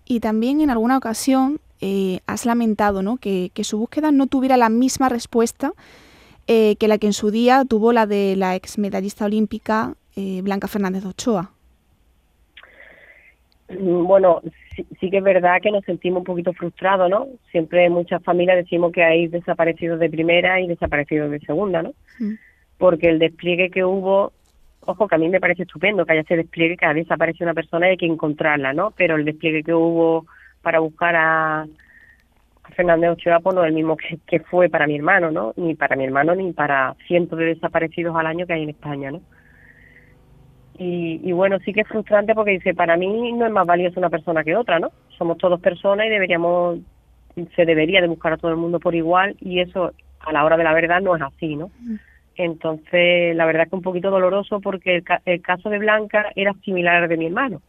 Y 0.05 0.19
también 0.19 0.62
en 0.62 0.69
alguna 0.69 0.98
ocasión 0.98 1.60
eh, 1.81 2.19
has 2.25 2.46
lamentado 2.46 3.01
¿no? 3.01 3.17
que, 3.17 3.51
su 3.62 3.77
búsqueda 3.77 4.12
no 4.12 4.27
tuviera 4.27 4.58
la 4.58 4.69
misma 4.69 5.08
respuesta 5.08 5.74
eh, 6.48 6.75
que 6.77 6.88
la 6.88 6.98
que 6.98 7.08
en 7.08 7.13
su 7.13 7.31
día 7.31 7.63
tuvo 7.63 7.93
la 7.93 8.05
de 8.05 8.36
la 8.36 8.55
ex 8.55 8.77
medallista 8.77 9.25
olímpica 9.25 9.93
eh, 10.15 10.41
Blanca 10.41 10.67
Fernández 10.67 11.05
Ochoa. 11.05 11.51
Mm, 13.69 14.05
bueno, 14.05 14.41
sí, 14.75 15.09
que 15.09 15.17
es 15.17 15.23
verdad 15.23 15.61
que 15.61 15.71
nos 15.71 15.83
sentimos 15.85 16.19
un 16.19 16.25
poquito 16.25 16.53
frustrados, 16.53 17.09
¿no? 17.09 17.27
Siempre 17.51 17.89
muchas 17.89 18.23
familias 18.23 18.57
decimos 18.57 18.91
que 18.91 19.03
hay 19.03 19.27
desaparecidos 19.27 19.99
de 19.99 20.09
primera 20.09 20.59
y 20.59 20.67
desaparecidos 20.67 21.31
de 21.31 21.39
segunda, 21.39 21.81
¿no? 21.81 21.93
Mm. 22.19 22.33
Porque 22.77 23.09
el 23.09 23.19
despliegue 23.19 23.69
que 23.69 23.83
hubo, 23.83 24.31
ojo, 24.85 25.07
que 25.07 25.15
a 25.15 25.19
mí 25.19 25.29
me 25.29 25.39
parece 25.39 25.63
estupendo 25.63 26.05
que 26.05 26.13
haya 26.13 26.21
ese 26.21 26.38
despliegue, 26.38 26.77
que 26.77 26.88
desaparece 26.93 27.43
una 27.43 27.53
persona 27.53 27.88
y 27.88 27.91
hay 27.91 27.97
que 27.97 28.05
encontrarla, 28.05 28.73
¿no? 28.73 28.91
Pero 28.91 29.15
el 29.15 29.25
despliegue 29.25 29.63
que 29.63 29.73
hubo 29.73 30.25
para 30.61 30.79
buscar 30.79 31.15
a, 31.15 31.67
Fernández 32.75 33.11
Ochoa 33.11 33.39
pues 33.39 33.55
no 33.55 33.63
es 33.63 33.69
el 33.69 33.73
mismo 33.73 33.97
que, 33.97 34.39
fue 34.41 34.69
para 34.69 34.88
mi 34.88 34.95
hermano, 34.95 35.31
¿no? 35.31 35.53
Ni 35.57 35.75
para 35.75 35.95
mi 35.95 36.05
hermano 36.05 36.35
ni 36.35 36.53
para 36.53 36.95
cientos 37.07 37.38
de 37.39 37.45
desaparecidos 37.45 38.15
al 38.15 38.27
año 38.27 38.45
que 38.45 38.53
hay 38.53 38.63
en 38.63 38.69
España, 38.69 39.11
¿no? 39.11 39.21
Y, 40.79 41.19
y, 41.24 41.33
bueno, 41.33 41.59
sí 41.59 41.74
que 41.74 41.81
es 41.81 41.88
frustrante 41.88 42.33
porque 42.33 42.51
dice, 42.51 42.74
para 42.74 42.95
mí 42.95 43.33
no 43.33 43.45
es 43.45 43.51
más 43.51 43.67
valiosa 43.67 44.00
una 44.00 44.09
persona 44.09 44.45
que 44.45 44.55
otra, 44.55 44.79
¿no? 44.79 44.91
Somos 45.17 45.38
todos 45.38 45.59
personas 45.59 46.07
y 46.07 46.09
deberíamos, 46.09 46.79
se 47.55 47.65
debería 47.65 48.00
de 48.00 48.07
buscar 48.07 48.33
a 48.33 48.38
todo 48.38 48.51
el 48.51 48.57
mundo 48.57 48.79
por 48.79 48.95
igual 48.95 49.36
y 49.41 49.59
eso 49.59 49.91
a 50.21 50.31
la 50.31 50.45
hora 50.45 50.55
de 50.55 50.63
la 50.63 50.74
verdad 50.74 51.01
no 51.01 51.17
es 51.17 51.21
así, 51.21 51.57
¿no? 51.57 51.69
Entonces, 52.36 53.36
la 53.36 53.45
verdad 53.45 53.63
es 53.63 53.69
que 53.69 53.75
un 53.75 53.81
poquito 53.81 54.09
doloroso 54.09 54.62
porque 54.62 55.03
el, 55.25 55.41
caso 55.41 55.69
de 55.69 55.79
Blanca 55.79 56.31
era 56.38 56.53
similar 56.63 57.03
al 57.03 57.09
de 57.09 57.17
mi 57.17 57.25
hermano. 57.25 57.62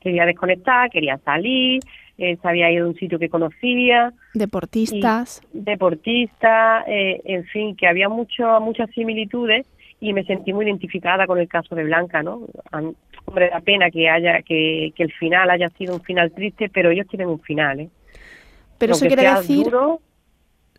Quería 0.00 0.26
desconectar, 0.26 0.90
quería 0.90 1.16
salir, 1.18 1.80
eh, 2.18 2.36
se 2.36 2.48
había 2.48 2.70
ido 2.70 2.84
a 2.84 2.88
un 2.88 2.96
sitio 2.96 3.18
que 3.18 3.30
conocía. 3.30 4.12
Deportistas. 4.34 5.40
Deportistas, 5.54 6.84
eh, 6.86 7.22
en 7.24 7.44
fin, 7.44 7.74
que 7.74 7.86
había 7.86 8.10
mucho, 8.10 8.60
muchas 8.60 8.90
similitudes 8.90 9.66
y 10.08 10.12
me 10.12 10.24
sentí 10.24 10.52
muy 10.52 10.66
identificada 10.66 11.26
con 11.26 11.38
el 11.38 11.48
caso 11.48 11.74
de 11.74 11.84
Blanca, 11.84 12.22
¿no? 12.22 12.46
Hombre, 13.24 13.50
da 13.50 13.60
pena 13.60 13.90
que 13.90 14.08
haya 14.08 14.42
que, 14.42 14.92
que 14.94 15.02
el 15.02 15.12
final 15.12 15.50
haya 15.50 15.70
sido 15.70 15.94
un 15.94 16.02
final 16.02 16.32
triste, 16.32 16.68
pero 16.68 16.90
ellos 16.90 17.06
tienen 17.08 17.28
un 17.28 17.40
final, 17.40 17.80
¿eh? 17.80 17.88
Pero 18.78 18.92
eso 18.92 19.06
quiere 19.06 19.22
decir... 19.34 19.72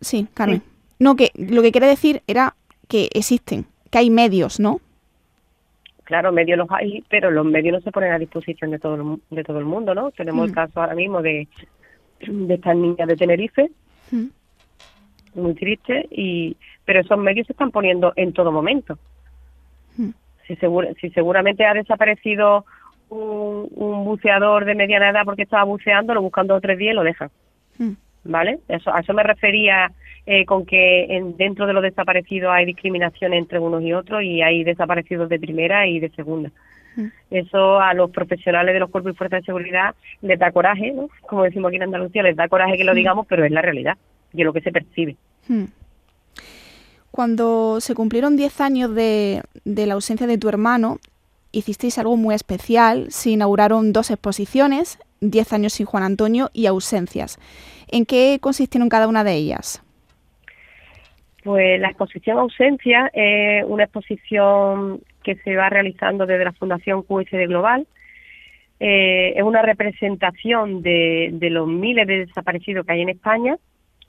Sí, 0.00 0.26
Carmen. 0.34 0.62
No, 0.98 1.16
que 1.16 1.30
lo 1.34 1.62
que 1.62 1.72
quiere 1.72 1.86
decir 1.86 2.22
era 2.26 2.54
que 2.88 3.08
existen, 3.12 3.66
que 3.90 3.98
hay 3.98 4.10
medios, 4.10 4.60
¿no? 4.60 4.80
claro, 6.06 6.32
medios 6.32 6.56
los 6.56 6.68
hay, 6.70 7.04
pero 7.10 7.30
los 7.30 7.44
medios 7.44 7.74
no 7.74 7.80
se 7.80 7.92
ponen 7.92 8.12
a 8.12 8.18
disposición 8.18 8.70
de 8.70 8.78
todo 8.78 8.94
el, 8.94 9.36
de 9.36 9.44
todo 9.44 9.58
el 9.58 9.64
mundo, 9.66 9.94
¿no? 9.94 10.12
Tenemos 10.12 10.46
el 10.46 10.52
mm. 10.52 10.54
caso 10.54 10.80
ahora 10.80 10.94
mismo 10.94 11.20
de, 11.20 11.48
de 12.20 12.54
estas 12.54 12.76
niñas 12.76 13.08
de 13.08 13.16
Tenerife, 13.16 13.70
mm. 14.12 14.26
muy 15.34 15.54
triste, 15.54 16.06
y 16.10 16.56
pero 16.84 17.00
esos 17.00 17.18
medios 17.18 17.48
se 17.48 17.52
están 17.52 17.72
poniendo 17.72 18.12
en 18.14 18.32
todo 18.32 18.52
momento. 18.52 18.98
Mm. 19.96 20.10
Si, 20.46 20.56
si 21.00 21.10
seguramente 21.10 21.64
ha 21.64 21.74
desaparecido 21.74 22.64
un, 23.08 23.68
un, 23.74 24.04
buceador 24.04 24.64
de 24.64 24.74
mediana 24.74 25.10
edad 25.10 25.24
porque 25.24 25.42
estaba 25.42 25.64
buceando, 25.64 26.14
lo 26.14 26.22
buscan 26.22 26.46
dos 26.46 26.58
o 26.58 26.60
tres 26.60 26.78
días 26.78 26.92
y 26.92 26.96
lo 26.96 27.02
dejan. 27.02 27.30
¿Vale? 28.24 28.58
Eso, 28.68 28.92
a 28.92 29.00
eso 29.00 29.12
me 29.14 29.22
refería 29.22 29.92
eh, 30.24 30.44
con 30.44 30.66
que 30.66 31.04
en, 31.16 31.36
dentro 31.36 31.66
de 31.66 31.72
los 31.72 31.82
desaparecidos 31.82 32.50
hay 32.52 32.66
discriminación 32.66 33.32
entre 33.32 33.60
unos 33.60 33.82
y 33.82 33.92
otros 33.92 34.22
y 34.24 34.42
hay 34.42 34.64
desaparecidos 34.64 35.28
de 35.28 35.38
primera 35.38 35.86
y 35.86 36.00
de 36.00 36.10
segunda. 36.10 36.50
Mm. 36.96 37.06
Eso 37.30 37.78
a 37.78 37.94
los 37.94 38.10
profesionales 38.10 38.74
de 38.74 38.80
los 38.80 38.90
cuerpos 38.90 39.12
y 39.12 39.16
fuerzas 39.16 39.42
de 39.42 39.46
seguridad 39.46 39.94
les 40.22 40.38
da 40.38 40.50
coraje, 40.50 40.90
¿no? 40.92 41.08
Como 41.28 41.44
decimos 41.44 41.68
aquí 41.68 41.76
en 41.76 41.84
Andalucía, 41.84 42.24
les 42.24 42.34
da 42.34 42.48
coraje 42.48 42.76
que 42.76 42.84
lo 42.84 42.92
mm. 42.92 42.96
digamos, 42.96 43.26
pero 43.28 43.44
es 43.44 43.52
la 43.52 43.62
realidad 43.62 43.96
y 44.32 44.40
es 44.40 44.44
lo 44.44 44.52
que 44.52 44.62
se 44.62 44.72
percibe. 44.72 45.16
Cuando 47.16 47.80
se 47.80 47.94
cumplieron 47.94 48.36
10 48.36 48.60
años 48.60 48.94
de, 48.94 49.40
de 49.64 49.86
la 49.86 49.94
ausencia 49.94 50.26
de 50.26 50.36
tu 50.36 50.50
hermano, 50.50 50.98
hicisteis 51.50 51.96
algo 51.96 52.18
muy 52.18 52.34
especial. 52.34 53.06
Se 53.08 53.30
inauguraron 53.30 53.94
dos 53.94 54.10
exposiciones, 54.10 54.98
10 55.22 55.54
años 55.54 55.72
sin 55.72 55.86
Juan 55.86 56.02
Antonio 56.02 56.50
y 56.52 56.66
ausencias. 56.66 57.38
¿En 57.90 58.04
qué 58.04 58.36
consistieron 58.38 58.90
cada 58.90 59.08
una 59.08 59.24
de 59.24 59.32
ellas? 59.32 59.82
Pues 61.42 61.80
la 61.80 61.88
exposición 61.88 62.36
Ausencia 62.36 63.10
es 63.14 63.64
una 63.66 63.84
exposición 63.84 65.00
que 65.22 65.36
se 65.36 65.56
va 65.56 65.70
realizando 65.70 66.26
desde 66.26 66.44
la 66.44 66.52
Fundación 66.52 67.02
QSD 67.02 67.46
Global. 67.48 67.86
Eh, 68.78 69.32
es 69.36 69.42
una 69.42 69.62
representación 69.62 70.82
de, 70.82 71.30
los 71.50 71.66
miles 71.66 72.06
de 72.06 72.26
desaparecidos 72.26 72.84
que 72.84 72.92
hay 72.92 73.00
en 73.00 73.08
España, 73.08 73.56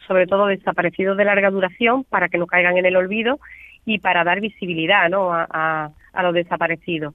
sobre 0.08 0.28
todo 0.28 0.48
desaparecidos 0.48 1.18
de 1.18 1.26
larga 1.26 1.50
duración, 1.50 2.04
para 2.04 2.30
que 2.30 2.38
no 2.38 2.48
caigan 2.48 2.78
en 2.78 2.86
el 2.86 2.96
olvido 2.96 3.40
y 3.86 4.00
para 4.00 4.24
dar 4.24 4.42
visibilidad 4.42 5.10
¿no? 5.10 5.30
a, 5.32 5.92
los 6.22 6.34
desaparecidos. 6.34 7.14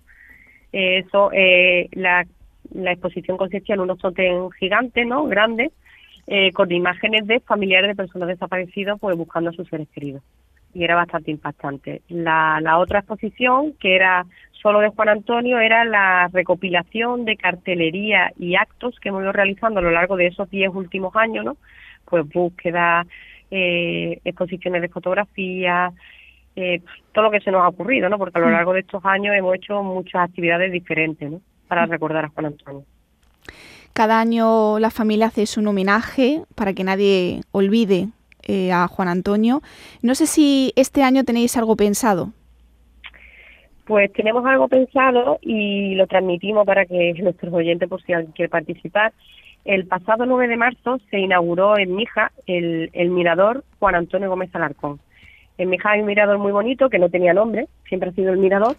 Eh, 0.73 0.99
eso, 1.07 1.31
eh, 1.33 1.89
la, 1.93 2.25
la 2.73 2.93
exposición 2.93 3.37
consistía 3.37 3.75
en 3.75 3.83
unos 3.83 3.99
totem 3.99 4.51
gigantes, 4.59 5.07
¿no? 5.07 5.25
grandes, 5.27 5.73
eh, 6.27 6.53
con 6.53 6.71
imágenes 6.73 7.27
de 7.27 7.41
familiares 7.41 7.89
de 7.89 7.97
personas 7.97 8.29
desaparecidas 8.29 8.99
pues 9.01 9.17
buscando 9.17 9.51
a 9.51 9.53
sus 9.53 9.69
seres 9.69 9.89
queridos 9.89 10.23
y 10.75 10.85
era 10.85 10.95
bastante 10.95 11.31
impactante. 11.31 12.03
La, 12.09 12.59
la 12.63 12.79
otra 12.79 13.01
exposición, 13.01 13.75
que 13.79 13.95
era 13.95 14.25
solo 14.53 14.81
de 14.81 14.89
Juan 14.89 15.09
Antonio, 15.09 15.59
era 15.59 15.85
la 15.85 16.29
recopilación 16.33 17.25
de 17.25 17.37
cartelería 17.37 18.33
y 18.39 18.55
actos 18.55 18.99
que 19.01 19.11
hemos 19.11 19.23
ido 19.23 19.33
realizando 19.33 19.81
a 19.81 19.83
lo 19.83 19.91
largo 19.91 20.17
de 20.17 20.29
esos 20.29 20.49
diez 20.51 20.71
últimos 20.73 21.15
años, 21.17 21.45
¿no? 21.45 21.57
Pues 22.05 22.29
búsqueda, 22.29 23.07
eh, 23.51 24.21
exposiciones 24.25 24.83
de 24.83 24.89
fotografía, 24.89 25.93
eh, 26.55 26.81
todo 27.13 27.25
lo 27.25 27.31
que 27.31 27.41
se 27.41 27.51
nos 27.51 27.63
ha 27.63 27.69
ocurrido, 27.69 28.09
¿no? 28.09 28.19
Porque 28.19 28.39
a 28.39 28.43
lo 28.43 28.49
mm. 28.49 28.53
largo 28.53 28.73
de 28.73 28.81
estos 28.81 29.05
años 29.05 29.35
hemos 29.35 29.55
hecho 29.55 29.83
muchas 29.83 30.23
actividades 30.23 30.71
diferentes, 30.73 31.31
¿no? 31.31 31.41
Para 31.69 31.87
mm. 31.87 31.91
recordar 31.91 32.25
a 32.25 32.29
Juan 32.29 32.47
Antonio. 32.47 32.85
Cada 33.93 34.21
año 34.21 34.79
la 34.79 34.91
familia 34.91 35.27
hace 35.27 35.45
un 35.59 35.67
homenaje 35.67 36.43
para 36.55 36.73
que 36.73 36.85
nadie 36.85 37.43
olvide 37.53 38.09
eh, 38.43 38.73
a 38.73 38.89
Juan 38.89 39.09
Antonio. 39.09 39.61
No 40.03 40.15
sé 40.15 40.27
si 40.27 40.73
este 40.77 41.03
año 41.03 41.25
tenéis 41.25 41.57
algo 41.57 41.77
pensado. 41.77 42.33
Pues 43.85 44.13
tenemos 44.13 44.45
algo 44.47 44.69
pensado 44.69 45.39
y 45.43 45.95
lo 45.95 46.07
transmitimos 46.07 46.65
para 46.65 46.87
que 46.87 47.13
nuestros 47.23 47.53
oyentes, 47.53 47.89
por 47.89 48.03
si 48.03 48.13
alguien 48.13 48.33
quiere 48.33 48.49
participar. 48.49 49.13
El 49.65 49.87
pasado 49.87 50.27
9 50.27 50.49
de 50.49 50.57
marzo 50.57 50.99
se 51.11 51.19
inauguró 51.19 51.79
en 51.79 51.95
Mija 51.95 52.33
el, 52.47 52.91
mirador 53.11 53.65
Juan 53.79 53.95
Antonio 53.95 54.29
Gómez 54.29 54.55
Alarcón. 54.55 55.01
En 55.59 55.71
Mija 55.71 55.91
hay 55.91 56.01
un 56.01 56.07
mirador 56.07 56.39
muy 56.39 56.53
bonito 56.53 56.91
que 56.91 56.99
no 56.99 57.09
tenía 57.09 57.33
nombre, 57.33 57.69
siempre 57.89 58.11
ha 58.11 58.13
sido 58.13 58.33
el 58.33 58.39
mirador, 58.39 58.77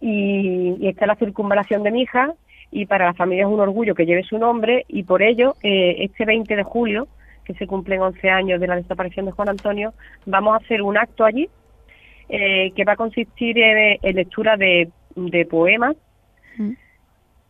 y, 0.00 0.76
y 0.78 0.88
está 0.88 1.06
la 1.06 1.16
circunvalación 1.16 1.82
de 1.82 1.90
Mija, 1.90 2.34
y 2.70 2.86
para 2.86 3.06
la 3.06 3.14
familia 3.14 3.44
es 3.44 3.50
un 3.50 3.60
orgullo 3.60 3.94
que 3.94 4.06
lleve 4.06 4.22
su 4.22 4.38
nombre 4.38 4.84
y 4.88 5.04
por 5.04 5.22
ello 5.22 5.54
eh, 5.62 5.96
este 6.00 6.24
20 6.24 6.56
de 6.56 6.62
julio, 6.62 7.08
que 7.44 7.54
se 7.54 7.66
cumplen 7.66 8.00
11 8.00 8.28
años 8.28 8.60
de 8.60 8.66
la 8.66 8.76
desaparición 8.76 9.26
de 9.26 9.32
Juan 9.32 9.48
Antonio, 9.48 9.94
vamos 10.24 10.54
a 10.54 10.64
hacer 10.64 10.82
un 10.82 10.98
acto 10.98 11.24
allí 11.24 11.48
eh, 12.28 12.72
que 12.74 12.84
va 12.84 12.92
a 12.92 12.96
consistir 12.96 13.56
en, 13.58 14.16
lectura 14.16 14.56
de, 14.56 14.90
poemas 15.48 15.96
mm. 16.58 16.72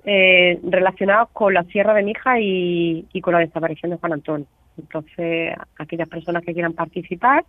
Eh, 0.07 0.61
relacionados 0.63 1.31
con 1.33 1.53
la 1.53 1.65
Sierra 1.65 1.93
de 1.93 2.05
Mija 2.05 2.41
y, 2.41 3.05
y 3.13 3.21
con 3.21 3.35
la 3.35 3.41
desaparición 3.41 3.91
de 3.91 3.99
Juan 3.99 4.13
Antonio. 4.13 4.47
Entonces, 4.79 5.53
aquellas 5.79 6.09
personas 6.09 6.45
que 6.45 6.53
quieran 6.55 6.75
participar, 6.75 7.45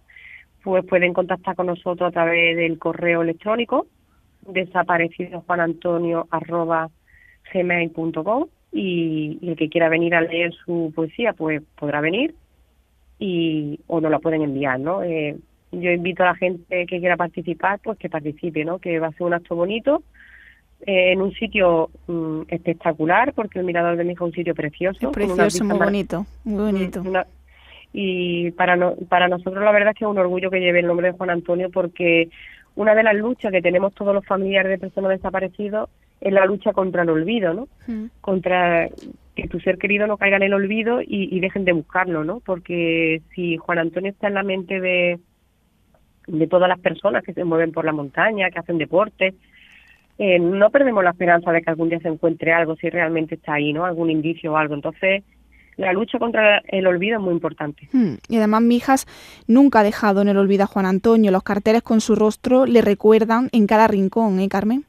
pues 0.63 0.83
pueden 0.85 1.13
contactar 1.13 1.55
con 1.55 1.67
nosotros 1.67 2.09
a 2.09 2.11
través 2.11 2.57
del 2.57 2.79
correo 2.79 3.21
electrónico 3.21 3.85
desaparecido 4.47 5.43
y, 8.71 9.37
y 9.41 9.49
el 9.49 9.55
que 9.55 9.69
quiera 9.69 9.89
venir 9.89 10.15
a 10.15 10.21
leer 10.21 10.53
su 10.53 10.91
poesía 10.95 11.33
pues 11.33 11.61
podrá 11.77 12.01
venir 12.01 12.33
y 13.19 13.79
o 13.87 14.01
nos 14.01 14.11
la 14.11 14.19
pueden 14.19 14.41
enviar, 14.41 14.79
¿no? 14.79 15.03
Eh, 15.03 15.37
yo 15.71 15.91
invito 15.91 16.23
a 16.23 16.27
la 16.27 16.35
gente 16.35 16.85
que 16.85 16.99
quiera 16.99 17.17
participar, 17.17 17.79
pues 17.83 17.97
que 17.97 18.09
participe, 18.09 18.65
¿no? 18.65 18.79
Que 18.79 18.99
va 18.99 19.07
a 19.07 19.11
ser 19.11 19.23
un 19.23 19.33
acto 19.33 19.55
bonito 19.55 20.03
eh, 20.81 21.11
en 21.11 21.21
un 21.21 21.33
sitio 21.33 21.89
mm, 22.07 22.41
espectacular, 22.49 23.33
porque 23.33 23.59
el 23.59 23.65
Mirador 23.65 23.97
de 23.97 24.03
mi 24.03 24.13
es 24.13 24.21
un 24.21 24.31
sitio 24.31 24.53
precioso. 24.53 25.11
precioso, 25.11 25.63
muy 25.63 25.77
bonito, 25.77 26.25
muy 26.43 26.71
bonito. 26.71 27.03
y 27.93 28.51
para, 28.51 28.75
no, 28.75 28.95
para 29.09 29.27
nosotros 29.27 29.63
la 29.63 29.71
verdad 29.71 29.89
es 29.89 29.97
que 29.97 30.05
es 30.05 30.11
un 30.11 30.17
orgullo 30.17 30.51
que 30.51 30.59
lleve 30.59 30.79
el 30.79 30.87
nombre 30.87 31.07
de 31.07 31.17
Juan 31.17 31.31
Antonio, 31.31 31.69
porque 31.71 32.29
una 32.75 32.93
de 32.93 33.03
las 33.03 33.15
luchas 33.15 33.51
que 33.51 33.61
tenemos 33.61 33.93
todos 33.95 34.13
los 34.13 34.25
familiares 34.25 34.69
de 34.69 34.77
personas 34.77 35.09
desaparecidos 35.09 35.89
es 36.21 36.31
la 36.31 36.45
lucha 36.45 36.73
contra 36.73 37.03
el 37.03 37.09
olvido, 37.09 37.53
¿no? 37.53 37.67
Mm. 37.87 38.05
Contra 38.21 38.87
que 39.35 39.47
tu 39.47 39.59
ser 39.59 39.77
querido 39.77 40.07
no 40.07 40.17
caiga 40.17 40.37
en 40.37 40.43
el 40.43 40.53
olvido 40.53 41.01
y, 41.01 41.35
y, 41.35 41.39
dejen 41.39 41.65
de 41.65 41.71
buscarlo, 41.71 42.23
¿no? 42.23 42.39
Porque 42.39 43.21
si 43.33 43.57
Juan 43.57 43.79
Antonio 43.79 44.11
está 44.11 44.27
en 44.27 44.33
la 44.33 44.43
mente 44.43 44.79
de, 44.79 45.19
de 46.27 46.47
todas 46.47 46.69
las 46.69 46.79
personas 46.79 47.23
que 47.23 47.33
se 47.33 47.43
mueven 47.43 47.71
por 47.71 47.85
la 47.85 47.93
montaña, 47.93 48.49
que 48.49 48.59
hacen 48.59 48.77
deporte, 48.77 49.33
eh, 50.19 50.39
no 50.39 50.69
perdemos 50.71 51.03
la 51.03 51.11
esperanza 51.11 51.51
de 51.51 51.61
que 51.61 51.69
algún 51.69 51.89
día 51.89 51.99
se 51.99 52.07
encuentre 52.07 52.51
algo, 52.51 52.75
si 52.75 52.89
realmente 52.89 53.35
está 53.35 53.53
ahí, 53.53 53.73
¿no? 53.73 53.85
Algún 53.85 54.09
indicio 54.09 54.53
o 54.53 54.57
algo. 54.57 54.73
Entonces, 54.73 55.23
la 55.77 55.93
lucha 55.93 56.17
contra 56.17 56.63
el 56.67 56.87
olvido 56.87 57.17
es 57.17 57.23
muy 57.23 57.33
importante. 57.33 57.87
Hmm. 57.91 58.15
Y 58.27 58.37
además, 58.37 58.61
Mijas 58.63 59.05
nunca 59.47 59.81
ha 59.81 59.83
dejado 59.83 60.21
en 60.21 60.27
el 60.27 60.37
olvido 60.37 60.63
a 60.63 60.67
Juan 60.67 60.87
Antonio. 60.87 61.31
Los 61.31 61.43
carteles 61.43 61.83
con 61.83 62.01
su 62.01 62.15
rostro 62.15 62.65
le 62.65 62.81
recuerdan 62.81 63.49
en 63.51 63.67
cada 63.67 63.87
rincón, 63.87 64.39
¿eh, 64.39 64.49
Carmen? 64.49 64.85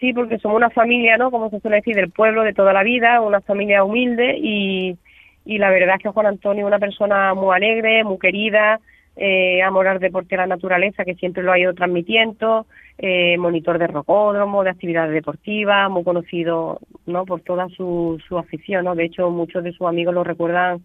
Sí, 0.00 0.12
porque 0.12 0.38
somos 0.38 0.56
una 0.56 0.70
familia, 0.70 1.16
¿no? 1.16 1.30
Como 1.30 1.50
se 1.50 1.60
suele 1.60 1.76
decir, 1.76 1.94
del 1.94 2.10
pueblo 2.10 2.42
de 2.42 2.52
toda 2.52 2.72
la 2.72 2.82
vida, 2.82 3.20
una 3.20 3.40
familia 3.40 3.84
humilde 3.84 4.36
y, 4.38 4.96
y 5.44 5.58
la 5.58 5.70
verdad 5.70 5.96
es 5.96 6.02
que 6.02 6.08
Juan 6.10 6.26
Antonio 6.26 6.64
es 6.64 6.68
una 6.68 6.78
persona 6.78 7.34
muy 7.34 7.54
alegre, 7.54 8.04
muy 8.04 8.18
querida, 8.18 8.80
eh, 9.20 9.60
amor 9.62 9.88
al 9.88 9.98
deporte 9.98 10.36
y 10.36 10.38
la 10.38 10.46
naturaleza, 10.46 11.04
que 11.04 11.16
siempre 11.16 11.42
lo 11.42 11.50
ha 11.50 11.58
ido 11.58 11.74
transmitiendo, 11.74 12.66
eh, 12.98 13.36
monitor 13.36 13.78
de 13.78 13.88
rocódromo, 13.88 14.62
de 14.62 14.70
actividades 14.70 15.12
deportivas, 15.12 15.90
muy 15.90 16.04
conocido 16.04 16.78
no 17.04 17.26
por 17.26 17.40
toda 17.40 17.68
su, 17.70 18.22
su 18.28 18.38
afición. 18.38 18.84
¿no? 18.84 18.94
De 18.94 19.06
hecho, 19.06 19.28
muchos 19.30 19.64
de 19.64 19.72
sus 19.72 19.88
amigos 19.88 20.14
lo 20.14 20.22
recuerdan 20.22 20.82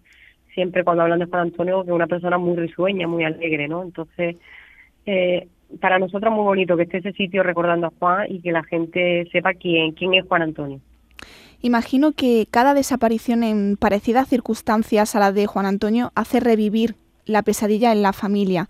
siempre 0.56 0.84
cuando 0.84 1.04
hablan 1.04 1.20
de 1.20 1.26
Juan 1.26 1.44
Antonio, 1.44 1.84
que 1.84 1.92
es 1.92 1.96
una 1.96 2.08
persona 2.08 2.40
muy 2.40 2.56
risueña, 2.58 3.08
muy 3.08 3.24
alegre. 3.24 3.68
¿no? 3.68 3.84
Entonces, 3.84 4.38
eh, 5.06 5.48
para 5.80 6.00
nosotros 6.00 6.32
es 6.32 6.36
muy 6.36 6.46
bonito 6.46 6.76
que 6.76 6.84
esté 6.84 6.98
ese 6.98 7.14
sitio 7.14 7.44
recordando 7.44 7.88
a 7.88 7.94
Juan 8.00 8.26
y 8.30 8.42
que 8.42 8.52
la 8.52 8.64
gente 8.64 9.28
sepa 9.32 9.54
quién, 9.54 9.92
quién 9.92 10.16
es 10.16 10.26
Juan 10.26 10.42
Antonio. 10.42 10.80
Imagino 11.62 12.14
que 12.14 12.48
cada 12.50 12.74
desaparición 12.74 13.44
en 13.44 13.78
parecidas 13.78 14.28
circunstancias 14.28 15.16
a 15.16 15.20
la 15.20 15.32
de 15.32 15.46
Juan 15.46 15.68
Antonio 15.68 16.12
hace 16.16 16.40
revivir 16.40 16.96
la 17.26 17.44
pesadilla 17.44 17.92
en 17.92 18.02
la 18.02 18.14
familia. 18.14 18.68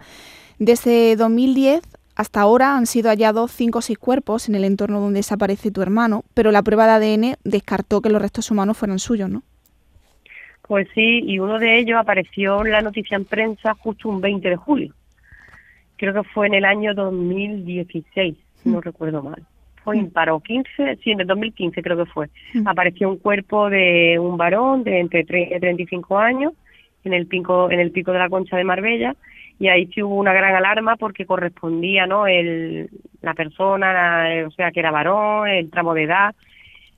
Desde 0.60 1.16
2010 1.16 1.82
hasta 2.16 2.42
ahora 2.42 2.78
han 2.78 2.86
sido 2.86 3.10
hallados 3.10 3.52
cinco 3.52 3.80
o 3.80 3.82
seis 3.82 3.98
cuerpos 3.98 4.48
en 4.48 4.56
el 4.56 4.63
entorno 4.66 5.00
donde 5.00 5.20
desaparece 5.20 5.72
tu 5.72 5.82
hermano, 5.82 6.24
pero 6.34 6.52
la 6.52 6.62
prueba 6.62 7.00
de 7.00 7.13
ADN 7.13 7.36
descartó 7.44 8.02
que 8.02 8.10
los 8.10 8.22
restos 8.22 8.52
humanos 8.52 8.78
fueran 8.78 9.00
suyos, 9.00 9.30
¿no? 9.30 9.42
Pues 10.68 10.88
sí, 10.94 11.22
y 11.26 11.39
uno 11.39 11.60
de 11.60 11.80
ellos 11.80 12.00
apareció 12.00 12.66
en 12.66 12.72
la 12.72 12.82
noticia 12.82 13.18
en 13.18 13.26
prensa 13.26 13.74
justo 13.74 14.10
un 14.10 14.22
20 14.22 14.48
de 14.48 14.56
julio. 14.56 14.94
Creo 15.98 16.13
que 16.13 16.24
fue 16.24 16.48
en 16.48 16.54
el 16.54 16.66
año 16.66 16.94
2016, 16.94 18.36
no 18.66 18.78
mm. 18.78 18.82
recuerdo 18.82 19.24
mal. 19.24 19.44
Fue 19.84 19.98
mm. 19.98 20.00
imparo 20.00 20.39
15, 20.39 21.00
sí, 21.04 21.12
en 21.12 21.22
el 21.22 21.28
2015 21.28 21.82
creo 21.82 21.98
que 21.98 22.06
fue. 22.06 22.30
Mm. 22.54 22.68
Apareció 22.68 23.10
un 23.10 23.18
cuerpo 23.18 23.70
de 23.70 24.18
un 24.20 24.38
varón 24.38 24.84
de 24.84 25.00
entre 25.00 25.26
30 25.26 25.58
y 25.58 25.60
35 25.60 26.18
años 26.18 26.54
en 27.04 27.13
el 27.13 27.28
pico 27.28 27.70
en 27.70 27.80
el 27.80 27.92
pico 27.92 28.12
de 28.12 28.20
la 28.20 28.30
Concha 28.30 28.58
de 28.58 28.63
Marbella 28.63 29.16
y 29.60 29.68
ahí 29.68 29.88
sí 29.88 30.02
hubo 30.02 30.16
una 30.16 30.34
gran 30.34 30.56
alarma 30.56 30.96
porque 30.96 31.26
correspondía 31.26 32.06
no 32.08 32.28
el 32.28 32.89
la 33.22 33.34
persona 33.34 34.26
o 34.46 34.52
sea 34.52 34.72
que 34.72 34.80
era 34.80 34.92
varón 34.92 35.48
el 35.48 35.70
tramo 35.70 35.94
de 35.94 36.04
edad 36.04 36.36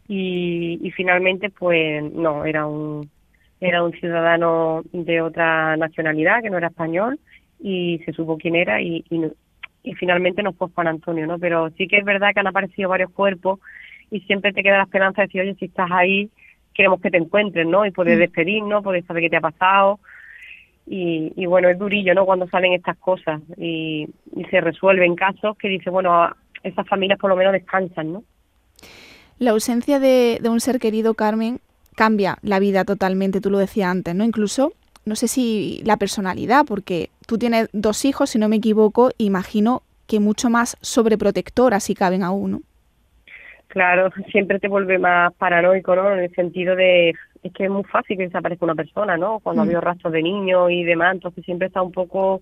y, 0.08 0.80
y 0.82 0.92
finalmente 0.92 1.50
pues 1.50 2.04
no 2.14 2.46
era 2.46 2.66
un 2.68 3.10
era 3.60 3.84
un 3.84 3.92
ciudadano 3.94 4.84
de 4.92 5.22
otra 5.22 5.78
nacionalidad 5.78 6.42
que 6.42 6.50
no 6.50 6.58
era 6.58 6.68
español 6.68 7.20
y 7.60 8.00
se 8.06 8.14
supo 8.14 8.38
quién 8.38 8.56
era 8.56 8.82
y, 8.82 9.04
y, 9.10 9.22
y 9.84 9.94
finalmente 9.96 10.44
no 10.44 10.54
fue 10.54 10.70
Juan 10.70 10.88
Antonio 10.88 11.26
no 11.26 11.40
pero 11.40 11.70
sí 11.72 11.88
que 11.88 11.98
es 11.98 12.06
verdad 12.06 12.32
que 12.34 12.40
han 12.40 12.48
aparecido 12.48 12.90
varios 12.90 13.12
cuerpos 13.12 13.60
y 14.12 14.20
siempre 14.22 14.54
te 14.54 14.62
queda 14.62 14.78
la 14.78 14.84
esperanza 14.84 15.22
de 15.22 15.28
decir 15.28 15.42
oye 15.42 15.56
si 15.56 15.66
estás 15.66 15.90
ahí 15.92 16.30
queremos 16.76 17.02
que 17.02 17.10
te 17.10 17.18
encuentres, 17.18 17.66
¿no? 17.66 17.86
Y 17.86 17.92
poder 17.92 18.18
mm. 18.18 18.20
despedirnos, 18.20 18.84
poder 18.84 19.04
saber 19.06 19.24
qué 19.24 19.30
te 19.30 19.38
ha 19.38 19.42
pasado. 19.42 20.00
Y, 20.86 21.34
y, 21.36 21.48
bueno, 21.48 21.68
es 21.70 21.80
durillo, 21.80 22.14
¿no? 22.14 22.26
Cuando 22.26 22.48
salen 22.48 22.74
estas 22.74 22.98
cosas 22.98 23.42
y, 23.58 24.08
y 24.36 24.44
se 24.52 24.62
resuelven 24.62 25.16
casos 25.16 25.58
que 25.58 25.68
dice, 25.68 25.90
bueno, 25.90 26.30
esas 26.62 26.88
familias 26.88 27.18
por 27.18 27.32
lo 27.32 27.36
menos 27.36 27.54
descansan, 27.54 28.14
¿no? 28.14 28.24
La 29.40 29.52
ausencia 29.52 30.00
de, 30.00 30.38
de 30.42 30.50
un 30.50 30.60
ser 30.60 30.80
querido, 30.80 31.16
Carmen, 31.16 31.60
cambia 31.96 32.38
la 32.42 32.60
vida 32.60 32.86
totalmente, 32.86 33.42
tú 33.42 33.50
lo 33.50 33.58
decías 33.58 33.90
antes, 33.90 34.14
¿no? 34.14 34.24
Incluso, 34.24 34.74
no 35.06 35.16
sé 35.16 35.28
si 35.28 35.82
la 35.84 35.98
personalidad, 35.98 36.66
porque 36.66 37.10
tú 37.26 37.38
tienes 37.38 37.70
dos 37.74 38.06
hijos, 38.06 38.30
si 38.30 38.40
no 38.40 38.48
me 38.48 38.58
equivoco, 38.58 39.12
imagino 39.18 39.82
que 40.08 40.20
mucho 40.20 40.50
más 40.50 40.78
sobreprotectora 40.82 41.80
si 41.80 41.96
caben 41.96 42.24
a 42.24 42.32
uno. 42.32 42.62
Claro, 43.76 44.10
siempre 44.32 44.58
te 44.58 44.70
vuelve 44.70 44.98
más 44.98 45.34
paranoico, 45.34 45.98
¿no? 45.98 46.10
En 46.14 46.20
el 46.20 46.32
sentido 46.34 46.78
de, 46.78 47.10
es 47.44 47.52
que 47.52 47.66
es 47.66 47.70
muy 47.70 47.84
fácil 47.84 48.16
que 48.16 48.24
desaparezca 48.24 48.64
una 48.64 48.74
persona, 48.74 49.18
¿no? 49.18 49.42
Cuando 49.42 49.62
ha 49.62 49.66
mm. 49.66 49.68
habido 49.68 49.82
rastros 49.82 50.14
de 50.14 50.24
niños 50.24 50.72
y 50.72 50.86
demás, 50.86 51.16
entonces 51.16 51.44
siempre 51.44 51.68
está 51.68 51.82
un 51.82 51.92
poco 51.92 52.40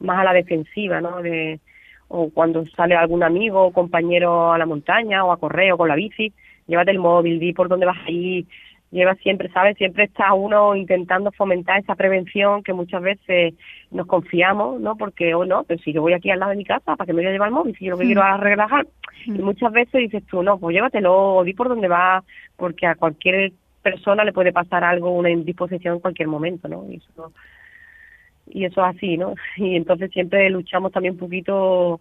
más 0.00 0.18
a 0.18 0.24
la 0.24 0.32
defensiva, 0.32 1.00
¿no? 1.00 1.22
De, 1.22 1.60
o 2.08 2.30
cuando 2.30 2.66
sale 2.66 2.96
algún 2.96 3.22
amigo 3.22 3.64
o 3.64 3.72
compañero 3.72 4.52
a 4.52 4.58
la 4.58 4.66
montaña 4.66 5.24
o 5.24 5.30
a 5.30 5.36
correr 5.36 5.70
o 5.70 5.78
con 5.78 5.86
la 5.86 5.94
bici, 5.94 6.32
llévate 6.66 6.90
el 6.90 6.98
móvil, 6.98 7.38
di 7.38 7.52
por 7.52 7.68
dónde 7.68 7.86
vas 7.86 8.04
a 8.04 8.10
ir, 8.10 8.44
lleva 8.92 9.14
siempre, 9.16 9.48
¿sabes? 9.48 9.76
Siempre 9.78 10.04
está 10.04 10.34
uno 10.34 10.76
intentando 10.76 11.32
fomentar 11.32 11.80
esa 11.80 11.96
prevención 11.96 12.62
que 12.62 12.74
muchas 12.74 13.02
veces 13.02 13.54
nos 13.90 14.06
confiamos, 14.06 14.80
¿no? 14.80 14.96
Porque, 14.96 15.34
o 15.34 15.40
oh, 15.40 15.44
no, 15.46 15.64
pero 15.64 15.80
si 15.82 15.92
yo 15.92 16.02
voy 16.02 16.12
aquí 16.12 16.30
al 16.30 16.38
lado 16.38 16.50
de 16.50 16.58
mi 16.58 16.64
casa, 16.64 16.94
¿para 16.94 17.06
qué 17.06 17.12
me 17.12 17.22
voy 17.22 17.28
a 17.28 17.32
llevar 17.32 17.48
el 17.48 17.54
móvil? 17.54 17.76
Si 17.76 17.86
yo 17.86 17.92
lo 17.92 17.98
que 17.98 18.04
quiero 18.04 18.22
es 18.22 18.40
relajar. 18.40 18.86
Y 19.24 19.30
muchas 19.30 19.72
veces 19.72 19.92
dices 19.92 20.24
tú, 20.26 20.42
no, 20.42 20.58
pues 20.58 20.74
llévatelo, 20.74 21.36
o 21.36 21.44
di 21.44 21.54
por 21.54 21.68
dónde 21.68 21.88
va, 21.88 22.22
porque 22.56 22.86
a 22.86 22.94
cualquier 22.94 23.52
persona 23.82 24.24
le 24.24 24.32
puede 24.32 24.52
pasar 24.52 24.84
algo, 24.84 25.10
una 25.10 25.30
indisposición 25.30 25.94
en 25.94 26.00
cualquier 26.00 26.28
momento, 26.28 26.68
¿no? 26.68 26.84
Y 26.90 26.96
eso, 26.96 27.32
y 28.50 28.64
eso 28.66 28.86
es 28.86 28.96
así, 28.96 29.16
¿no? 29.16 29.34
Y 29.56 29.74
entonces 29.74 30.10
siempre 30.10 30.50
luchamos 30.50 30.92
también 30.92 31.14
un 31.14 31.20
poquito 31.20 32.00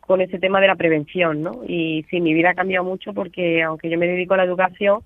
con 0.00 0.20
ese 0.20 0.38
tema 0.38 0.60
de 0.60 0.66
la 0.66 0.74
prevención, 0.74 1.42
¿no? 1.42 1.62
Y 1.66 2.04
sí, 2.10 2.20
mi 2.20 2.34
vida 2.34 2.50
ha 2.50 2.54
cambiado 2.54 2.84
mucho 2.84 3.14
porque 3.14 3.62
aunque 3.62 3.88
yo 3.88 3.98
me 3.98 4.08
dedico 4.08 4.34
a 4.34 4.38
la 4.38 4.44
educación, 4.44 5.00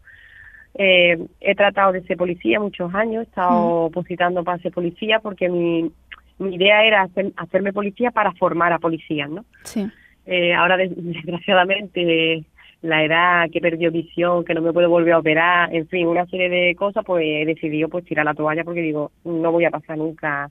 eh, 0.75 1.19
he 1.41 1.55
tratado 1.55 1.93
de 1.93 2.03
ser 2.03 2.17
policía 2.17 2.61
muchos 2.61 2.95
años, 2.95 3.25
he 3.25 3.29
estado 3.29 3.85
opositando 3.87 4.45
para 4.45 4.63
ser 4.63 4.73
policía 4.73 5.21
porque 5.21 5.49
mi, 5.49 5.91
mi 6.39 6.55
idea 6.55 6.85
era 6.85 7.09
hacerme 7.37 7.73
policía 7.73 8.11
para 8.11 8.33
formar 8.33 8.73
a 8.73 8.79
policías, 8.79 9.29
¿no? 9.29 9.45
Sí. 9.65 9.89
Eh, 10.27 10.55
ahora, 10.55 10.77
desgraciadamente, 10.91 12.45
la 12.83 13.05
edad 13.05 13.51
que 13.51 13.61
perdió 13.61 13.91
visión, 13.91 14.45
que 14.45 14.55
no 14.55 14.63
me 14.63 14.73
puedo 14.73 14.89
volver 14.89 15.15
a 15.15 15.19
operar, 15.19 15.75
en 15.75 15.89
fin, 15.89 16.07
una 16.07 16.27
serie 16.27 16.49
de 16.49 16.75
cosas, 16.77 17.05
pues 17.05 17.25
he 17.25 17.45
decidido 17.45 17.89
pues 17.89 18.05
tirar 18.05 18.25
la 18.25 18.35
toalla 18.35 18.63
porque 18.63 18.83
digo, 18.83 19.11
no 19.25 19.51
voy 19.51 19.65
a 19.65 19.71
pasar 19.71 19.99
nunca 19.99 20.51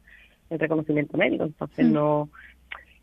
el 0.50 0.60
reconocimiento 0.60 1.18
médico, 1.18 1.46
entonces 1.46 1.86
mm. 1.86 1.94
no 1.94 2.30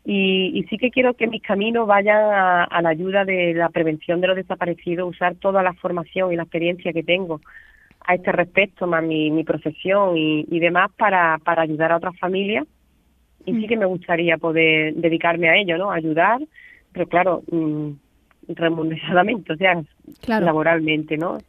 y, 0.07 0.63
sí 0.69 0.77
que 0.77 0.91
quiero 0.91 1.15
que 1.15 1.25
mis 1.25 1.41
caminos 1.41 1.87
vayan 1.87 2.21
a, 2.31 2.81
la 2.81 2.89
ayuda 2.89 3.25
de 3.25 3.55
la 3.55 3.69
prevención 3.69 4.21
de 4.21 4.27
los 4.27 4.35
desaparecidos, 4.35 5.09
usar 5.09 5.35
toda 5.35 5.63
la 5.63 5.73
formación 5.73 6.31
y 6.31 6.35
la 6.35 6.43
experiencia 6.43 6.93
que 6.93 7.01
tengo 7.01 7.41
a 8.01 8.13
este 8.13 8.31
respecto, 8.31 8.85
más 8.85 9.03
mi, 9.03 9.31
mi 9.31 9.43
profesión 9.43 10.15
y, 10.15 10.45
y 10.47 10.59
demás, 10.59 10.91
para, 10.95 11.39
para 11.39 11.63
ayudar 11.63 11.91
a 11.91 11.97
otras 11.97 12.17
familias. 12.19 12.67
Y 13.45 13.53
sí 13.53 13.65
mm. 13.65 13.67
que 13.67 13.77
me 13.77 13.85
gustaría 13.87 14.37
poder 14.37 14.93
dedicarme 14.93 15.49
a 15.49 15.57
ello, 15.57 15.75
¿no? 15.79 15.89
Ayudar, 15.89 16.39
pero 16.91 17.07
claro, 17.07 17.41
mm, 17.51 17.89
remuneradamente, 18.49 19.53
o 19.53 19.57
sea, 19.57 19.81
laboralmente, 20.39 21.17
¿no? 21.17 21.39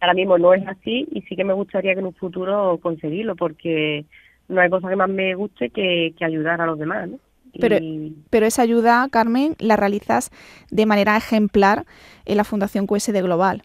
Ahora 0.00 0.14
mismo 0.14 0.36
no 0.36 0.52
es 0.52 0.66
así 0.66 1.06
y 1.12 1.22
sí 1.22 1.36
que 1.36 1.44
me 1.44 1.52
gustaría 1.52 1.94
que 1.94 2.00
en 2.00 2.06
un 2.06 2.14
futuro 2.14 2.76
conseguirlo, 2.82 3.36
porque 3.36 4.04
no 4.48 4.60
hay 4.60 4.68
cosa 4.68 4.88
que 4.88 4.96
más 4.96 5.10
me 5.10 5.36
guste 5.36 5.70
que, 5.70 6.12
que 6.18 6.24
ayudar 6.24 6.60
a 6.60 6.66
los 6.66 6.76
demás, 6.76 7.08
¿no? 7.08 7.18
Pero, 7.58 7.76
pero 8.30 8.46
esa 8.46 8.62
ayuda, 8.62 9.08
Carmen, 9.10 9.56
la 9.58 9.76
realizas 9.76 10.30
de 10.70 10.86
manera 10.86 11.16
ejemplar 11.16 11.84
en 12.26 12.36
la 12.36 12.44
Fundación 12.44 12.86
QSD 12.86 13.22
Global. 13.22 13.62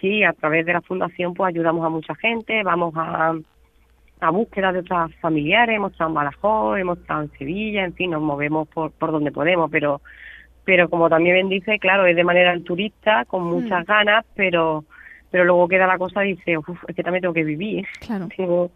Sí, 0.00 0.22
a 0.22 0.32
través 0.32 0.64
de 0.66 0.72
la 0.72 0.80
Fundación 0.82 1.34
pues 1.34 1.48
ayudamos 1.48 1.84
a 1.84 1.88
mucha 1.88 2.14
gente, 2.14 2.62
vamos 2.62 2.94
a, 2.96 3.34
a 4.20 4.30
búsqueda 4.30 4.72
de 4.72 4.80
otras 4.80 5.12
familiares, 5.16 5.76
hemos 5.76 5.92
estado 5.92 6.10
en 6.10 6.14
Badajoz, 6.14 6.78
hemos 6.78 6.98
estado 6.98 7.22
en 7.22 7.32
Sevilla, 7.32 7.84
en 7.84 7.94
fin, 7.94 8.10
nos 8.12 8.22
movemos 8.22 8.68
por, 8.68 8.92
por 8.92 9.10
donde 9.12 9.32
podemos, 9.32 9.70
pero 9.70 10.00
pero 10.64 10.90
como 10.90 11.08
también 11.08 11.34
bien 11.34 11.48
dice, 11.48 11.78
claro, 11.78 12.04
es 12.06 12.14
de 12.14 12.24
manera 12.24 12.54
turista, 12.60 13.24
con 13.24 13.42
muchas 13.44 13.82
Mm. 13.84 13.86
ganas, 13.88 14.24
pero 14.34 14.84
pero 15.30 15.44
luego 15.44 15.66
queda 15.68 15.86
la 15.86 15.98
cosa 15.98 16.24
y 16.24 16.34
dice, 16.36 16.56
Uf, 16.58 16.68
es 16.88 16.94
que 16.96 17.02
también 17.02 17.22
tengo 17.22 17.34
que 17.34 17.44
vivir. 17.44 17.86
Claro. 18.00 18.28
Tengo- 18.36 18.70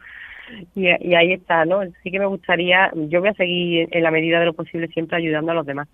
y, 0.75 0.87
ahí 0.87 1.33
está, 1.33 1.65
¿no? 1.65 1.81
Sí 2.03 2.11
que 2.11 2.19
me 2.19 2.27
gustaría, 2.27 2.91
yo 2.95 3.21
voy 3.21 3.31
a 3.31 3.35
seguir 3.35 3.89
en 3.91 4.03
la 4.03 4.11
medida 4.11 4.41
de 4.41 4.47
lo 4.47 4.53
posible 4.53 4.89
siempre 4.89 5.17
ayudando 5.17 5.53
a 5.53 5.55
los 5.55 5.67
demás, 5.67 5.89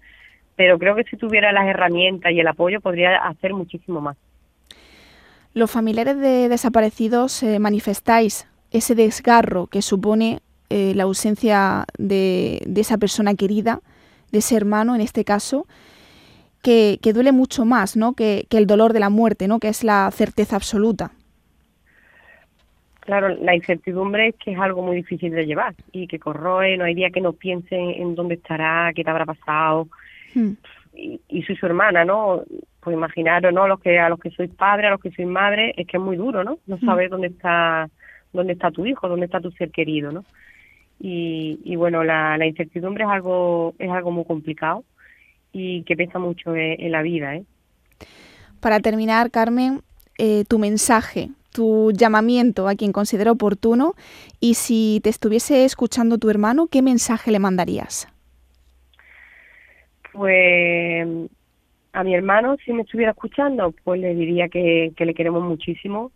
pero 0.56 0.78
creo 0.78 0.94
que 0.94 1.04
si 1.04 1.16
tuviera 1.16 1.52
las 1.52 1.66
herramientas 1.66 2.32
y 2.32 2.40
el 2.40 2.48
apoyo 2.48 2.80
podría 2.80 3.16
hacer 3.16 3.54
muchísimo 3.54 4.00
más. 4.00 4.16
Los 5.54 5.70
familiares 5.70 6.18
de 6.18 6.48
desaparecidos 6.48 7.42
eh, 7.42 7.58
manifestáis 7.58 8.46
ese 8.70 8.94
desgarro 8.94 9.66
que 9.66 9.82
supone 9.82 10.40
eh, 10.70 10.92
la 10.94 11.04
ausencia 11.04 11.86
de, 11.96 12.60
de 12.66 12.80
esa 12.80 12.98
persona 12.98 13.34
querida, 13.34 13.80
de 14.30 14.38
ese 14.38 14.56
hermano 14.56 14.94
en 14.94 15.00
este 15.00 15.24
caso, 15.24 15.66
que, 16.60 16.98
que 17.00 17.12
duele 17.12 17.32
mucho 17.32 17.64
más 17.64 17.96
¿no? 17.96 18.12
que 18.12 18.46
el 18.50 18.66
dolor 18.66 18.92
de 18.92 19.00
la 19.00 19.08
muerte, 19.08 19.48
¿no? 19.48 19.58
que 19.58 19.68
es 19.68 19.84
la 19.84 20.10
certeza 20.12 20.56
absoluta. 20.56 21.12
Claro, 23.08 23.30
la 23.40 23.54
incertidumbre 23.56 24.28
es 24.28 24.34
que 24.36 24.52
es 24.52 24.58
algo 24.58 24.82
muy 24.82 24.94
difícil 24.96 25.32
de 25.32 25.46
llevar 25.46 25.74
y 25.92 26.06
que 26.06 26.18
corroe, 26.18 26.76
no 26.76 26.84
hay 26.84 26.94
día 26.94 27.08
que 27.08 27.22
no 27.22 27.32
piense 27.32 27.74
en 27.74 28.14
dónde 28.14 28.34
estará, 28.34 28.92
qué 28.94 29.02
te 29.02 29.08
habrá 29.08 29.24
pasado, 29.24 29.88
Hmm. 30.34 30.50
y, 30.94 31.18
y 31.26 31.42
soy 31.44 31.56
su 31.56 31.64
hermana, 31.64 32.04
¿no? 32.04 32.42
Pues 32.80 32.92
imaginaros, 32.94 33.50
¿no? 33.54 33.66
Los 33.66 33.80
que, 33.80 33.98
a 33.98 34.10
los 34.10 34.20
que 34.20 34.28
sois 34.30 34.50
padre, 34.50 34.88
a 34.88 34.90
los 34.90 35.00
que 35.00 35.10
sois 35.10 35.26
madre, 35.26 35.72
es 35.78 35.86
que 35.86 35.96
es 35.96 36.02
muy 36.02 36.16
duro, 36.18 36.44
¿no? 36.44 36.58
No 36.66 36.76
Mm. 36.76 36.84
saber 36.84 37.08
dónde 37.08 37.28
está, 37.28 37.88
dónde 38.34 38.52
está 38.52 38.70
tu 38.70 38.84
hijo, 38.84 39.08
dónde 39.08 39.24
está 39.24 39.40
tu 39.40 39.50
ser 39.52 39.70
querido, 39.70 40.12
¿no? 40.12 40.26
Y, 41.00 41.60
y 41.64 41.76
bueno, 41.76 42.04
la, 42.04 42.36
la 42.36 42.44
incertidumbre 42.44 43.04
es 43.04 43.10
algo, 43.10 43.72
es 43.78 43.90
algo 43.90 44.10
muy 44.10 44.26
complicado 44.26 44.84
y 45.50 45.82
que 45.84 45.96
pesa 45.96 46.18
mucho 46.18 46.54
en, 46.54 46.78
en 46.78 46.92
la 46.92 47.00
vida, 47.00 47.36
¿eh? 47.36 47.44
Para 48.60 48.80
terminar, 48.80 49.30
Carmen, 49.30 49.80
eh, 50.18 50.44
tu 50.46 50.58
mensaje, 50.58 51.30
tu 51.52 51.92
llamamiento 51.92 52.68
a 52.68 52.74
quien 52.76 52.92
considera 52.92 53.32
oportuno 53.32 53.94
y 54.40 54.54
si 54.54 55.00
te 55.02 55.10
estuviese 55.10 55.64
escuchando 55.64 56.18
tu 56.18 56.30
hermano, 56.30 56.68
¿qué 56.68 56.82
mensaje 56.82 57.30
le 57.32 57.38
mandarías? 57.40 58.08
Pues 60.12 61.06
a 61.92 62.04
mi 62.04 62.14
hermano, 62.14 62.56
si 62.64 62.72
me 62.72 62.82
estuviera 62.82 63.12
escuchando, 63.12 63.74
pues 63.84 64.00
le 64.00 64.14
diría 64.14 64.48
que, 64.48 64.92
que 64.96 65.06
le 65.06 65.14
queremos 65.14 65.42
muchísimo, 65.44 66.12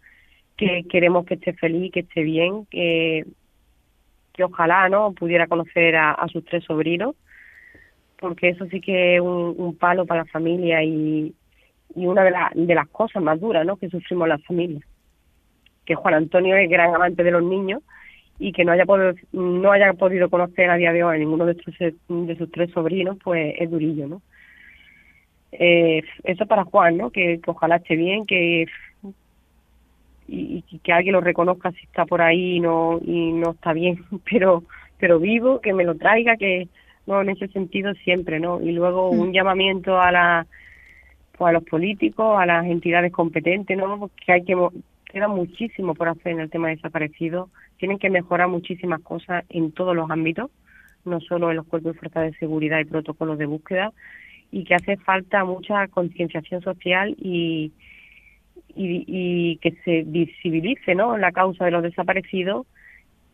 que 0.57 0.85
queremos 0.91 1.27
que 1.27 1.35
esté 1.35 1.55
feliz, 1.55 1.93
que 1.93 2.01
esté 2.03 2.23
bien, 2.23 2.67
que, 2.67 3.25
que 4.33 4.45
ojalá 4.45 4.89
no 4.89 5.13
pudiera 5.15 5.47
conocer 5.47 5.97
a, 5.97 6.27
sus 6.29 6.45
tres 6.45 6.65
sobrinos, 6.65 7.17
porque 8.19 8.51
eso 8.51 8.67
sí 8.71 8.81
que 8.81 9.17
es 9.17 9.21
un, 9.21 9.55
un 9.59 9.77
palo 9.77 10.07
para 10.07 10.23
la 10.25 10.31
familia 10.31 10.83
y, 10.85 11.35
y 11.97 12.07
una 12.07 12.25
de, 12.25 12.31
la- 12.33 12.53
de 12.55 12.75
las 12.75 12.89
cosas 12.91 13.23
más 13.23 13.41
duras 13.41 13.67
¿no? 13.67 13.79
que 13.79 13.91
sufrimos 13.91 14.29
las 14.29 14.45
familias. 14.45 14.85
Que 15.85 15.95
Juan 15.95 16.15
Antonio 16.15 16.57
es 16.57 16.69
gran 16.71 16.95
amante 16.95 17.23
de 17.25 17.31
los 17.33 17.43
niños 17.43 17.83
y 18.39 18.53
que 18.53 18.65
no 18.65 18.73
haya 18.73 18.87
podido, 18.87 19.15
no 19.33 19.73
haya 19.73 19.93
podido 19.95 20.31
conocer 20.31 20.71
a 20.71 20.77
día 20.77 20.93
de 20.93 21.05
hoy 21.05 21.17
a 21.17 21.19
ninguno 21.21 21.47
de, 21.47 21.55
sus, 21.57 21.77
de 21.79 22.37
sus 22.37 22.51
tres 22.51 22.71
sobrinos, 22.73 23.19
pues 23.23 23.55
es 23.59 23.71
durillo, 23.71 24.09
¿no? 24.09 24.23
Eh, 25.53 26.03
eso 26.25 26.47
para 26.47 26.65
Juan, 26.65 26.97
¿no? 26.97 27.11
Que, 27.11 27.41
que 27.41 27.51
ojalá 27.51 27.77
esté 27.77 27.97
bien, 27.97 28.27
que 28.27 28.67
y, 30.27 30.65
y 30.71 30.79
que 30.81 30.93
alguien 30.93 31.15
lo 31.15 31.21
reconozca 31.21 31.73
si 31.73 31.85
está 31.87 32.07
por 32.07 32.23
ahí 32.23 32.57
y 32.57 32.61
no 32.61 32.99
y 33.05 33.33
no 33.33 33.53
está 33.53 33.73
bien, 33.73 34.05
pero 34.31 34.65
pero 34.99 35.19
vivo, 35.19 35.61
que 35.61 35.73
me 35.75 35.85
lo 35.85 35.97
traiga, 35.97 36.37
que 36.37 36.69
no 37.07 37.21
en 37.23 37.31
ese 37.31 37.49
sentido 37.49 37.93
siempre, 37.95 38.39
¿no? 38.41 38.61
Y 38.63 38.73
luego 38.73 39.13
Mm. 39.13 39.19
un 39.19 39.33
llamamiento 39.33 40.01
a 40.01 40.13
la 40.13 40.47
pues 41.33 41.51
a 41.51 41.53
los 41.53 41.65
políticos, 41.65 42.37
a 42.39 42.47
las 42.47 42.67
entidades 42.67 43.13
competentes, 43.13 43.77
¿no? 43.79 43.99
Porque 44.01 44.33
hay 44.33 44.45
que 44.45 44.57
queda 45.13 45.29
muchísimo 45.29 45.95
por 45.95 46.09
hacer 46.09 46.33
en 46.33 46.41
el 46.41 46.51
tema 46.51 46.69
de 46.69 46.77
desaparecidos. 46.77 47.51
Tienen 47.77 47.99
que 47.99 48.11
mejorar 48.11 48.49
muchísimas 48.49 49.01
cosas 49.03 49.45
en 49.51 49.73
todos 49.73 49.95
los 49.95 50.11
ámbitos, 50.11 50.51
no 51.05 51.21
solo 51.21 51.51
en 51.51 51.57
los 51.57 51.67
cuerpos 51.67 51.95
y 51.95 51.99
fuerzas 51.99 52.33
de 52.33 52.39
seguridad 52.39 52.81
y 52.81 52.85
protocolos 52.87 53.39
de 53.39 53.47
búsqueda, 53.47 53.93
y 54.51 54.65
que 54.65 54.75
hace 54.75 54.97
falta 54.97 55.45
mucha 55.45 55.87
concienciación 55.89 56.63
social 56.63 57.15
y, 57.19 57.73
y, 58.75 59.05
y 59.07 59.57
que 59.59 59.73
se 59.85 60.03
visibilice 60.05 60.95
¿no? 60.95 61.17
la 61.19 61.33
causa 61.33 61.65
de 61.65 61.71
los 61.71 61.83
desaparecidos 61.83 62.67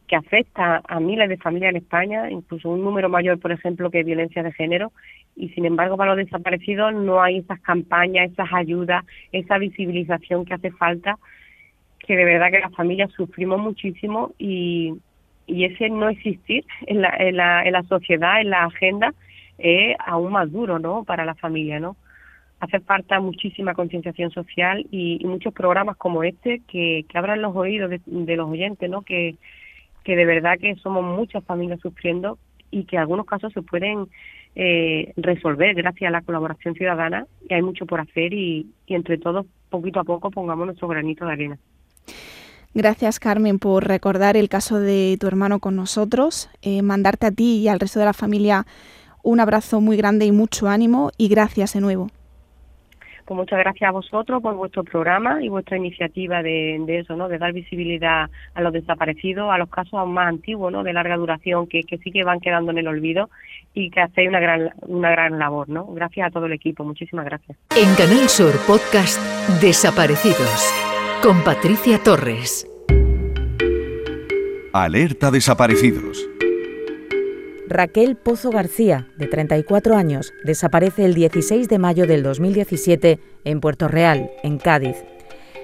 que 0.08 0.16
afecta 0.16 0.82
a 0.88 1.00
miles 1.00 1.28
de 1.28 1.36
familias 1.36 1.70
en 1.70 1.76
España, 1.76 2.30
incluso 2.30 2.70
un 2.70 2.82
número 2.82 3.10
mayor, 3.10 3.38
por 3.38 3.52
ejemplo, 3.52 3.90
que 3.90 4.02
violencia 4.02 4.42
de 4.42 4.52
género, 4.52 4.90
y 5.36 5.50
sin 5.50 5.66
embargo 5.66 5.96
para 5.96 6.14
los 6.14 6.24
desaparecidos 6.24 6.94
no 6.94 7.20
hay 7.20 7.38
esas 7.38 7.60
campañas, 7.60 8.32
esas 8.32 8.48
ayudas, 8.52 9.04
esa 9.32 9.58
visibilización 9.58 10.46
que 10.46 10.54
hace 10.54 10.70
falta, 10.70 11.18
que 12.08 12.16
de 12.16 12.24
verdad 12.24 12.50
que 12.50 12.60
las 12.60 12.74
familias 12.74 13.10
sufrimos 13.12 13.60
muchísimo 13.60 14.32
y, 14.38 14.94
y 15.46 15.64
ese 15.64 15.90
no 15.90 16.08
existir 16.08 16.64
en 16.86 17.02
la, 17.02 17.14
en, 17.18 17.36
la, 17.36 17.62
en 17.64 17.72
la 17.74 17.82
sociedad, 17.82 18.40
en 18.40 18.48
la 18.48 18.64
agenda, 18.64 19.12
es 19.58 19.94
aún 20.06 20.32
más 20.32 20.50
duro 20.50 20.78
¿no? 20.78 21.04
para 21.04 21.26
la 21.26 21.34
familia, 21.34 21.78
¿no? 21.78 21.96
Hace 22.60 22.80
falta 22.80 23.20
muchísima 23.20 23.74
concienciación 23.74 24.30
social 24.30 24.86
y, 24.90 25.18
y 25.20 25.26
muchos 25.26 25.52
programas 25.52 25.98
como 25.98 26.22
este 26.22 26.62
que, 26.66 27.04
que 27.06 27.18
abran 27.18 27.42
los 27.42 27.54
oídos 27.54 27.90
de, 27.90 28.00
de 28.06 28.36
los 28.36 28.48
oyentes, 28.48 28.88
¿no? 28.88 29.02
Que, 29.02 29.36
que 30.02 30.16
de 30.16 30.24
verdad 30.24 30.58
que 30.58 30.76
somos 30.76 31.04
muchas 31.04 31.44
familias 31.44 31.78
sufriendo 31.80 32.38
y 32.70 32.84
que 32.84 32.96
en 32.96 33.02
algunos 33.02 33.26
casos 33.26 33.52
se 33.52 33.60
pueden 33.60 34.06
eh, 34.56 35.12
resolver 35.18 35.74
gracias 35.74 36.08
a 36.08 36.12
la 36.12 36.22
colaboración 36.22 36.74
ciudadana 36.74 37.26
y 37.50 37.52
hay 37.52 37.60
mucho 37.60 37.84
por 37.84 38.00
hacer 38.00 38.32
y, 38.32 38.66
y 38.86 38.94
entre 38.94 39.18
todos 39.18 39.44
poquito 39.68 40.00
a 40.00 40.04
poco 40.04 40.30
pongamos 40.30 40.64
nuestro 40.64 40.88
granito 40.88 41.26
de 41.26 41.32
arena. 41.32 41.58
Gracias, 42.74 43.18
Carmen, 43.18 43.58
por 43.58 43.88
recordar 43.88 44.36
el 44.36 44.48
caso 44.48 44.78
de 44.78 45.16
tu 45.18 45.26
hermano 45.26 45.58
con 45.58 45.74
nosotros, 45.74 46.50
eh, 46.62 46.82
mandarte 46.82 47.26
a 47.26 47.30
ti 47.32 47.56
y 47.56 47.68
al 47.68 47.80
resto 47.80 47.98
de 47.98 48.04
la 48.04 48.12
familia 48.12 48.66
un 49.22 49.40
abrazo 49.40 49.80
muy 49.80 49.96
grande 49.96 50.26
y 50.26 50.32
mucho 50.32 50.68
ánimo 50.68 51.10
y 51.18 51.28
gracias 51.28 51.74
de 51.74 51.80
nuevo. 51.80 52.08
Pues 53.24 53.36
muchas 53.36 53.58
gracias 53.58 53.88
a 53.88 53.92
vosotros 53.92 54.40
por 54.40 54.54
vuestro 54.54 54.84
programa 54.84 55.42
y 55.42 55.50
vuestra 55.50 55.76
iniciativa 55.76 56.42
de, 56.42 56.82
de 56.86 57.00
eso, 57.00 57.14
¿no? 57.14 57.28
De 57.28 57.36
dar 57.36 57.52
visibilidad 57.52 58.30
a 58.54 58.62
los 58.62 58.72
desaparecidos, 58.72 59.50
a 59.50 59.58
los 59.58 59.68
casos 59.68 59.94
aún 59.94 60.14
más 60.14 60.28
antiguos, 60.28 60.72
¿no? 60.72 60.82
De 60.82 60.94
larga 60.94 61.16
duración 61.16 61.66
que, 61.66 61.82
que 61.82 61.98
sí 61.98 62.10
que 62.10 62.24
van 62.24 62.40
quedando 62.40 62.70
en 62.70 62.78
el 62.78 62.88
olvido 62.88 63.28
y 63.74 63.90
que 63.90 64.00
hacéis 64.00 64.30
una 64.30 64.40
gran, 64.40 64.70
una 64.80 65.10
gran 65.10 65.38
labor, 65.38 65.68
¿no? 65.68 65.84
Gracias 65.88 66.28
a 66.28 66.30
todo 66.30 66.46
el 66.46 66.52
equipo, 66.52 66.84
muchísimas 66.84 67.26
gracias. 67.26 67.58
En 67.76 67.94
Canal 67.96 68.30
Sur 68.30 68.54
Podcast 68.66 69.20
Desaparecidos 69.60 70.87
con 71.22 71.42
Patricia 71.42 72.00
Torres. 72.02 72.66
Alerta 74.72 75.30
desaparecidos. 75.30 76.28
Raquel 77.66 78.16
Pozo 78.16 78.50
García, 78.50 79.08
de 79.16 79.26
34 79.26 79.96
años, 79.96 80.32
desaparece 80.44 81.04
el 81.04 81.14
16 81.14 81.68
de 81.68 81.78
mayo 81.78 82.06
del 82.06 82.22
2017 82.22 83.18
en 83.44 83.60
Puerto 83.60 83.88
Real, 83.88 84.30
en 84.42 84.58
Cádiz. 84.58 84.96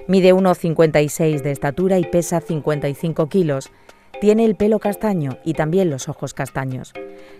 Mide 0.07 0.33
1,56 0.33 1.41
de 1.41 1.51
estatura 1.51 1.99
y 1.99 2.05
pesa 2.05 2.41
55 2.41 3.29
kilos. 3.29 3.71
Tiene 4.19 4.45
el 4.45 4.55
pelo 4.55 4.79
castaño 4.79 5.37
y 5.43 5.53
también 5.53 5.89
los 5.89 6.09
ojos 6.09 6.33
castaños. 6.33 6.93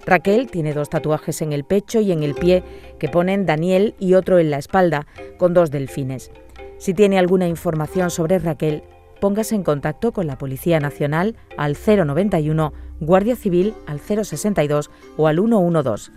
Raquel 0.06 0.49
tiene 0.49 0.73
dos 0.73 0.89
tatuajes 0.89 1.41
en 1.41 1.54
el 1.54 1.63
pecho 1.63 1.99
y 1.99 2.12
en 2.12 2.23
el 2.23 2.34
pie 2.34 2.63
que 2.99 3.10
ponen 3.10 3.45
Daniel 3.45 3.95
y 3.99 4.13
otro 4.13 4.39
en 4.39 4.51
la 4.51 4.58
espalda, 4.58 5.06
con 5.38 5.54
dos 5.54 5.69
delfines. 5.71 6.32
Si 6.78 6.94
tiene 6.94 7.18
alguna 7.18 7.48
información 7.48 8.10
sobre 8.12 8.40
Raquel, 8.40 8.84
póngase 9.22 9.56
en 9.56 9.64
contacto 9.64 10.12
con 10.12 10.28
la 10.28 10.38
Policía 10.38 10.80
Nacional 10.80 11.36
al 11.58 11.76
091, 11.76 12.74
Guardia 13.00 13.36
Civil 13.36 13.74
al 13.88 14.00
062 14.00 14.92
o 15.18 15.28
al 15.28 15.38
112. 15.38 16.12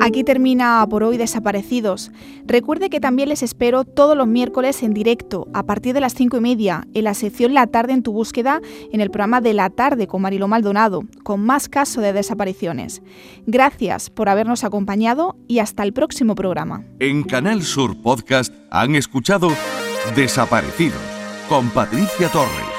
Aquí 0.00 0.24
termina 0.24 0.86
por 0.88 1.02
hoy 1.02 1.16
Desaparecidos. 1.16 2.10
Recuerde 2.46 2.90
que 2.90 3.00
también 3.00 3.28
les 3.28 3.42
espero 3.42 3.84
todos 3.84 4.16
los 4.16 4.26
miércoles 4.26 4.82
en 4.82 4.94
directo, 4.94 5.48
a 5.52 5.64
partir 5.64 5.94
de 5.94 6.00
las 6.00 6.14
cinco 6.14 6.36
y 6.36 6.40
media, 6.40 6.86
en 6.94 7.04
la 7.04 7.14
sección 7.14 7.54
La 7.54 7.66
Tarde 7.66 7.92
en 7.92 8.02
tu 8.02 8.12
búsqueda, 8.12 8.60
en 8.92 9.00
el 9.00 9.10
programa 9.10 9.40
de 9.40 9.54
La 9.54 9.70
Tarde 9.70 10.06
con 10.06 10.22
Mariló 10.22 10.48
Maldonado, 10.48 11.02
con 11.22 11.40
más 11.40 11.68
casos 11.68 12.02
de 12.02 12.12
desapariciones. 12.12 13.02
Gracias 13.46 14.10
por 14.10 14.28
habernos 14.28 14.64
acompañado 14.64 15.36
y 15.48 15.58
hasta 15.58 15.82
el 15.82 15.92
próximo 15.92 16.34
programa. 16.34 16.84
En 16.98 17.22
Canal 17.22 17.62
Sur 17.62 18.00
Podcast 18.00 18.54
han 18.70 18.94
escuchado 18.94 19.48
Desaparecidos 20.14 21.00
con 21.48 21.70
Patricia 21.70 22.28
Torres. 22.28 22.75